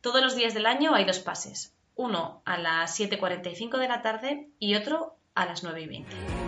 Todos 0.01 0.23
los 0.23 0.35
días 0.35 0.55
del 0.55 0.67
año 0.67 0.95
hay 0.95 1.05
dos 1.05 1.21
pases, 1.21 1.75
uno 1.95 2.43
a 2.45 2.59
las 2.59 2.99
7.45 2.99 3.79
de 3.79 3.89
la 3.89 4.03
tarde 4.03 4.49
y 4.59 4.75
otro 4.75 5.17
a 5.35 5.47
las 5.47 5.65
9.20. 5.65 6.46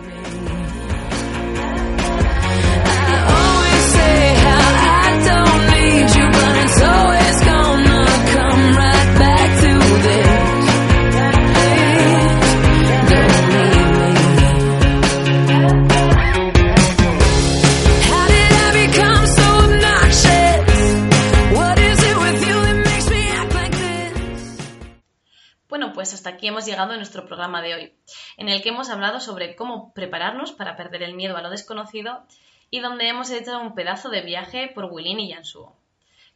pues 26.09 26.15
hasta 26.15 26.31
aquí 26.31 26.47
hemos 26.47 26.65
llegado 26.65 26.93
en 26.93 26.97
nuestro 26.97 27.27
programa 27.27 27.61
de 27.61 27.75
hoy, 27.75 27.93
en 28.37 28.49
el 28.49 28.63
que 28.63 28.69
hemos 28.69 28.89
hablado 28.89 29.19
sobre 29.19 29.55
cómo 29.55 29.93
prepararnos 29.93 30.51
para 30.51 30.75
perder 30.75 31.03
el 31.03 31.13
miedo 31.13 31.37
a 31.37 31.43
lo 31.43 31.51
desconocido 31.51 32.25
y 32.71 32.79
donde 32.79 33.07
hemos 33.07 33.29
hecho 33.29 33.59
un 33.59 33.75
pedazo 33.75 34.09
de 34.09 34.21
viaje 34.21 34.71
por 34.73 34.85
Wilín 34.85 35.19
y 35.19 35.29
Yansuo. 35.29 35.77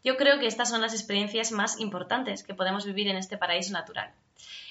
Yo 0.04 0.16
creo 0.16 0.38
que 0.38 0.46
estas 0.46 0.70
son 0.70 0.82
las 0.82 0.94
experiencias 0.94 1.52
más 1.52 1.80
importantes 1.80 2.44
que 2.44 2.54
podemos 2.54 2.86
vivir 2.86 3.08
en 3.08 3.18
este 3.18 3.36
paraíso 3.36 3.74
natural. 3.74 4.12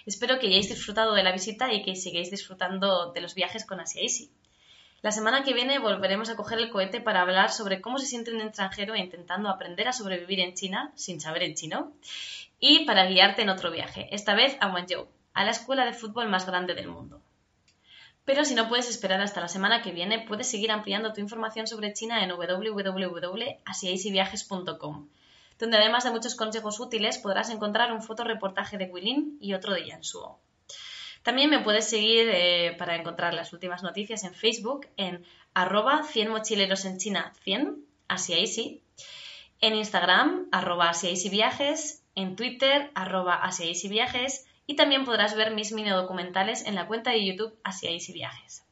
Espero 0.07 0.39
que 0.39 0.47
hayáis 0.47 0.69
disfrutado 0.69 1.15
de 1.15 1.25
la 1.25 1.33
visita 1.33 1.73
y 1.73 1.83
que 1.83 1.97
sigáis 1.97 2.31
disfrutando 2.31 3.11
de 3.11 3.23
los 3.23 3.35
viajes 3.35 3.67
con 3.67 3.81
Asia 3.81 4.03
Easy. 4.03 4.31
La 5.01 5.11
semana 5.11 5.43
que 5.43 5.53
viene 5.53 5.81
volveremos 5.81 6.31
a 6.31 6.37
coger 6.37 6.61
el 6.61 6.71
cohete 6.71 7.01
para 7.01 7.23
hablar 7.23 7.51
sobre 7.51 7.81
cómo 7.81 7.99
se 7.99 8.07
siente 8.07 8.33
un 8.33 8.41
extranjero 8.41 8.95
intentando 8.95 9.49
aprender 9.49 9.89
a 9.89 9.93
sobrevivir 9.93 10.39
en 10.39 10.55
China 10.55 10.93
sin 10.95 11.21
saber 11.21 11.43
en 11.43 11.57
chino 11.57 11.93
y 12.65 12.85
para 12.85 13.07
guiarte 13.07 13.43
en 13.43 13.51
otro 13.51 13.73
viaje, 13.73 14.07
esta 14.13 14.37
vez 14.37 14.57
a 14.61 14.69
Guangzhou, 14.69 15.09
a 15.35 15.45
la 15.45 15.51
escuela 15.51 15.85
de 15.85 15.93
fútbol 15.93 16.29
más 16.29 16.47
grande 16.47 16.75
del 16.75 16.87
mundo. 16.87 17.21
Pero 18.25 18.45
si 18.45 18.55
no 18.55 18.69
puedes 18.69 18.89
esperar 18.89 19.21
hasta 19.21 19.41
la 19.41 19.49
semana 19.49 19.83
que 19.83 19.91
viene, 19.91 20.21
puedes 20.21 20.49
seguir 20.49 20.71
ampliando 20.71 21.13
tu 21.13 21.21
información 21.21 21.67
sobre 21.67 21.93
China 21.93 22.23
en 22.23 22.31
www.asiaisyviajes.com, 22.31 25.09
donde 25.59 25.77
además 25.77 26.05
de 26.05 26.13
muchos 26.13 26.37
consejos 26.37 26.79
útiles 26.79 27.19
podrás 27.19 27.51
encontrar 27.51 27.93
un 27.93 28.01
fotoreportaje 28.01 28.79
de 28.79 28.87
Guilin 28.87 29.39
y 29.41 29.55
otro 29.55 29.75
de 29.75 29.89
Yansuo. 29.89 30.39
También 31.25 31.51
me 31.51 31.65
puedes 31.65 31.91
seguir 31.91 32.31
eh, 32.33 32.77
para 32.79 32.95
encontrar 32.95 33.35
las 33.35 33.53
últimas 33.53 33.83
noticias 33.83 34.23
en 34.23 34.35
Facebook 34.35 34.87
en 34.97 35.25
arroba 35.53 36.05
100 36.05 36.31
mochileros 36.31 36.85
en 36.85 36.99
China 36.99 37.33
100, 37.43 37.85
Asia 38.07 38.39
Easy, 38.39 38.85
en 39.61 39.75
Instagram 39.75 40.47
arroba 40.53 40.91
Asia 40.91 41.11
Easy 41.11 41.29
Viajes, 41.29 42.02
en 42.15 42.37
Twitter 42.37 42.91
arroba 42.95 43.35
Asia 43.35 43.67
Easy 43.67 43.89
Viajes 43.89 44.47
y 44.67 44.77
también 44.77 45.05
podrás 45.05 45.35
ver 45.35 45.55
mis 45.55 45.73
mini 45.73 45.91
documentales 45.91 46.67
en 46.67 46.75
la 46.75 46.87
cuenta 46.87 47.11
de 47.11 47.25
YouTube 47.25 47.59
Asia 47.65 47.91
Easy 47.91 48.13
Viajes. 48.13 48.65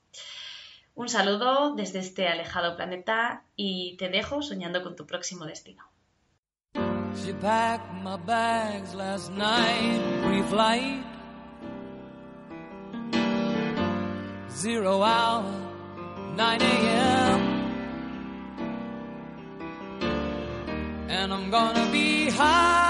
Un 0.94 1.08
saludo 1.08 1.74
desde 1.74 2.00
este 2.00 2.28
alejado 2.28 2.76
planeta 2.76 3.44
y 3.56 3.96
te 3.96 4.08
dejo 4.08 4.42
soñando 4.42 4.82
con 4.82 4.96
tu 4.96 5.06
próximo 5.06 5.46
destino. 5.46 5.84
Zero 14.62 15.02
hour, 15.02 15.44
9 16.36 16.58
a.m. 16.60 17.40
And 21.08 21.32
I'm 21.32 21.50
gonna 21.50 21.88
be 21.90 22.30
high 22.30 22.89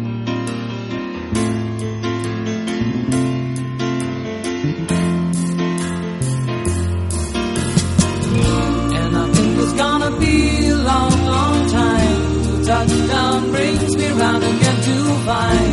Touchdown 12.71 13.51
brings 13.51 13.97
me 13.97 14.07
round 14.21 14.43
again 14.43 14.77
to 14.87 14.95
find 15.27 15.71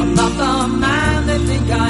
I'm 0.00 0.14
not 0.14 0.32
the 0.42 0.52
man 0.84 1.26
they 1.28 1.38
think 1.46 1.70
I 1.70 1.89